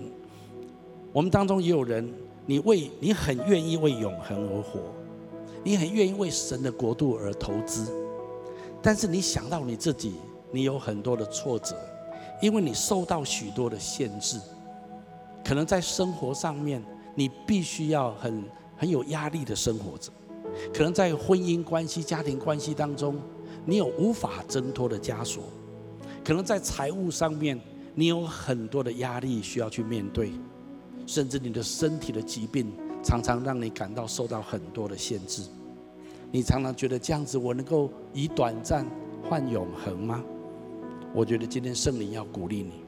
[1.11, 2.09] 我们当中也有人，
[2.45, 4.79] 你为你很愿意为永恒而活，
[5.63, 7.91] 你很愿意为神的国度而投资，
[8.81, 10.13] 但是你想到你自己，
[10.49, 11.75] 你有很多的挫折，
[12.41, 14.39] 因为你受到许多的限制。
[15.43, 16.83] 可能在生活上面，
[17.15, 18.43] 你必须要很
[18.77, 20.11] 很有压力的生活着；
[20.73, 23.19] 可能在婚姻关系、家庭关系当中，
[23.65, 25.43] 你有无法挣脱的枷锁；
[26.23, 27.59] 可能在财务上面，
[27.93, 30.29] 你有很多的压力需要去面对；
[31.05, 32.71] 甚至你的身体的疾病，
[33.03, 35.43] 常常让你感到受到很多的限制。
[36.31, 38.85] 你常常觉得这样子，我能够以短暂
[39.29, 40.23] 换永恒吗？
[41.13, 42.82] 我觉得今天圣灵要鼓励你。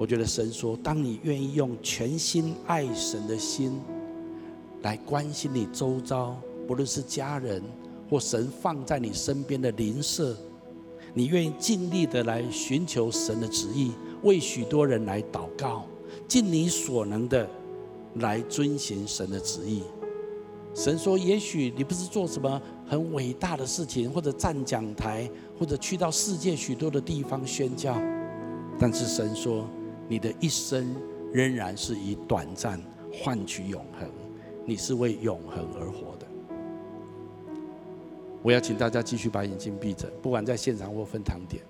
[0.00, 3.78] 我觉得神说，当你愿意用全心爱神的心
[4.80, 6.34] 来关心你周遭，
[6.66, 7.62] 不论是家人
[8.08, 10.34] 或神放在你身边的邻舍，
[11.12, 13.92] 你愿意尽力的来寻求神的旨意，
[14.22, 15.84] 为许多人来祷告，
[16.26, 17.46] 尽你所能的
[18.14, 19.82] 来遵循神的旨意。
[20.74, 27.94] 神说，也许你不是做什么很伟大的事情，或者站讲台，或者去到世界许多的地方宣教，
[28.78, 29.68] 但是神说。
[30.10, 30.92] 你的一生
[31.32, 32.82] 仍然是以短暂
[33.12, 34.10] 换取永恒，
[34.66, 36.26] 你是为永恒而活的。
[38.42, 41.62] 我要请大家继续把眼睛闭着，不管在现场或分堂点。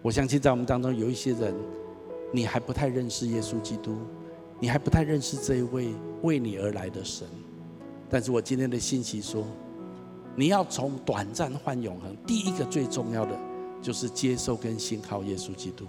[0.00, 1.54] 我相信在我们当中有一些人，
[2.32, 3.98] 你还不太认识耶稣基督，
[4.58, 5.90] 你还不太认识这一位
[6.22, 7.28] 为你而来的神。
[8.08, 9.44] 但是我今天的信息说，
[10.34, 13.38] 你要从短暂换永恒，第一个最重要的
[13.82, 15.84] 就是接受跟信靠耶稣基督，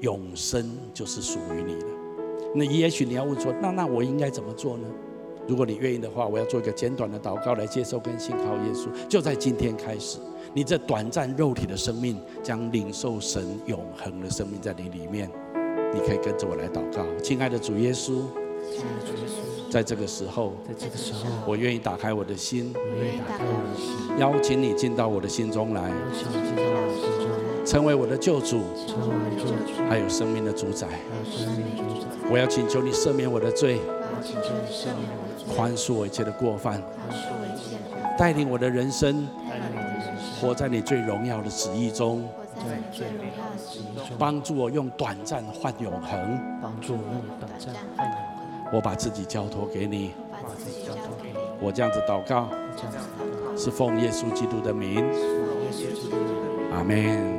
[0.00, 1.86] 永生就是属于你的。
[2.54, 4.86] 那也许你要问说，那那我应该怎么做呢？
[5.46, 8.88] 如果你愿意的话，我要做一个简短的祷告来接受跟信靠耶稣。
[9.08, 10.18] 就在今天开始，
[10.52, 15.30] 你这短暂肉体的生命将领受神永恒的生命在你里面。
[15.94, 18.20] 你可以跟着我来祷告，亲爱的主耶稣。
[18.70, 28.62] 亲爱的主耶稣，在这个时候，在这个时候，我愿意打开我的心，我愿意打开我的心，邀请你进到我的心中来，邀请你进到我的心中来，成为我的救主，
[29.90, 30.86] 还有生命的主宰。
[32.30, 33.78] 我要请求你赦免我的罪，
[35.54, 36.82] 宽恕我一切的过犯，
[38.16, 48.72] 带领我的人生，带领我的人生，活在你最荣耀的旨意中，活在你最荣耀的旨意中，帮助我用短暂换永恒，帮助我用短暂换永恒。
[48.72, 50.12] 我把自己交托给你，
[51.60, 52.48] 我这样子祷告，
[53.58, 55.04] 是奉耶稣基督的名，
[56.72, 57.37] 阿门。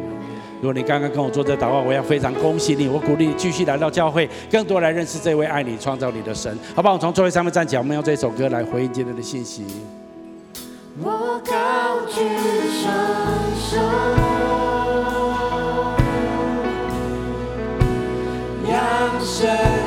[0.61, 6.95] 如果你刚刚跟我做这祷告，我要非常恭喜你，我鼓励你继续来到教会，更多来认识这位爱你、创造你的神，好不好？
[6.95, 9.65] 我从座位上面站起来，我们用这首歌来回应今天的信息。
[11.01, 11.53] 我高
[12.07, 12.19] 举
[12.81, 12.93] 双
[13.55, 13.77] 手，
[18.69, 19.78] 扬声。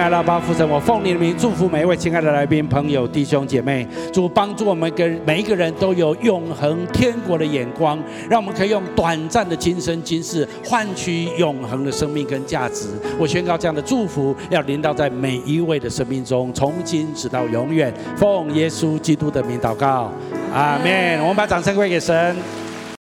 [0.00, 12.88] 爱的阿爸父神，我奉你的名祝福每一位亲爱的来宾、朋友、弟兄姐妹，主帮助我们跟每一个人都有永恒天国的眼光，让我们可以用短暂的今生今世换取永恒的生命跟价值。
[13.18, 17.92] 我宣告这样的祝福要临到在每一位的生命中，从今直到永远。
[18.16, 20.10] 奉耶稣基督的名祷告，
[20.54, 21.20] 阿门。
[21.20, 22.34] 我们把掌声归给神。